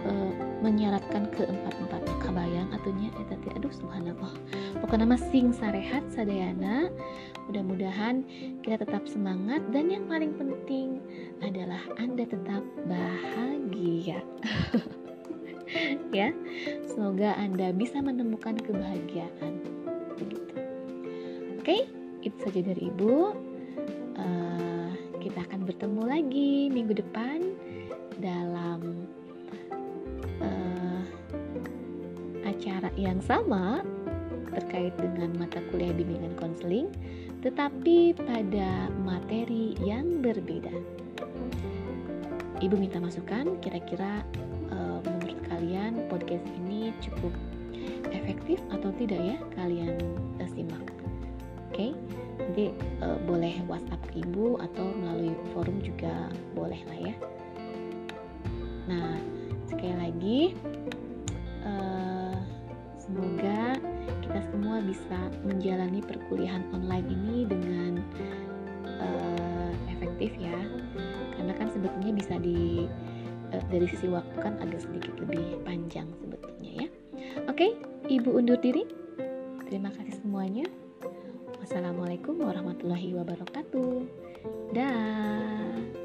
uh, 0.06 0.32
menyaratkan 0.60 1.32
keempat-empatnya 1.34 2.16
kabayang 2.22 2.70
atunya 2.76 3.10
eta 3.20 3.36
teh 3.40 3.52
aduh 3.56 3.74
subhanallah. 3.74 4.34
Pokoknya 4.80 5.08
masing 5.08 5.52
sarehat 5.56 6.04
sadayana. 6.14 6.92
Mudah-mudahan 7.50 8.22
kita 8.62 8.86
tetap 8.86 9.10
semangat 9.10 9.66
dan 9.74 9.90
yang 9.90 10.06
paling 10.06 10.38
penting 10.38 11.02
adalah 11.42 11.82
Anda 11.98 12.30
tetap 12.30 12.62
bahagia. 12.86 14.22
ya 16.10 16.34
semoga 16.90 17.38
anda 17.38 17.70
bisa 17.70 18.02
menemukan 18.02 18.58
kebahagiaan 18.58 19.54
oke 21.62 21.78
itu 22.26 22.38
saja 22.42 22.60
dari 22.66 22.90
ibu 22.90 23.38
uh, 24.18 24.90
kita 25.22 25.40
akan 25.46 25.70
bertemu 25.70 26.02
lagi 26.10 26.54
minggu 26.74 26.98
depan 26.98 27.54
dalam 28.18 28.99
acara 32.80 32.96
yang 32.96 33.20
sama 33.20 33.84
terkait 34.56 34.96
dengan 34.96 35.36
mata 35.36 35.60
kuliah 35.68 35.92
bimbingan 35.92 36.32
konseling 36.40 36.88
tetapi 37.44 38.16
pada 38.16 38.88
materi 39.04 39.76
yang 39.84 40.24
berbeda. 40.24 40.72
Ibu 42.64 42.80
minta 42.80 43.04
masukan 43.04 43.60
kira-kira 43.60 44.24
uh, 44.72 45.04
menurut 45.04 45.40
kalian 45.52 46.08
podcast 46.08 46.48
ini 46.64 46.96
cukup 47.04 47.36
efektif 48.16 48.64
atau 48.72 48.96
tidak 48.96 49.20
ya 49.20 49.38
kalian 49.60 50.00
uh, 50.40 50.48
simak 50.48 50.80
oke 50.80 51.76
okay? 51.76 51.92
jadi 52.52 52.72
uh, 53.04 53.20
boleh 53.28 53.60
WhatsApp 53.68 54.00
ibu 54.16 54.56
atau 54.60 54.88
melalui 54.96 55.36
forum 55.52 55.84
juga 55.84 56.32
boleh 56.56 56.80
lah 56.88 57.00
ya 57.12 57.16
nah 58.88 59.16
sekali 59.68 59.96
lagi 59.96 60.40
semoga 63.20 63.76
kita 64.24 64.40
semua 64.48 64.80
bisa 64.80 65.20
menjalani 65.44 66.00
perkuliahan 66.00 66.64
online 66.72 67.08
ini 67.12 67.38
dengan 67.44 68.00
uh, 68.88 69.72
efektif 69.92 70.32
ya 70.40 70.56
karena 71.36 71.52
kan 71.60 71.68
sebetulnya 71.68 72.16
bisa 72.16 72.40
di 72.40 72.88
uh, 73.52 73.64
dari 73.68 73.92
sisi 73.92 74.08
waktu 74.08 74.40
kan 74.40 74.56
agak 74.64 74.88
sedikit 74.88 75.12
lebih 75.20 75.60
panjang 75.68 76.08
sebetulnya 76.24 76.88
ya. 76.88 76.90
Oke, 77.52 77.76
Ibu 78.08 78.40
undur 78.40 78.56
diri. 78.64 78.88
Terima 79.68 79.92
kasih 79.92 80.16
semuanya. 80.24 80.64
Wassalamualaikum 81.60 82.40
warahmatullahi 82.40 83.20
wabarakatuh. 83.20 84.08
Dah. 84.72 85.99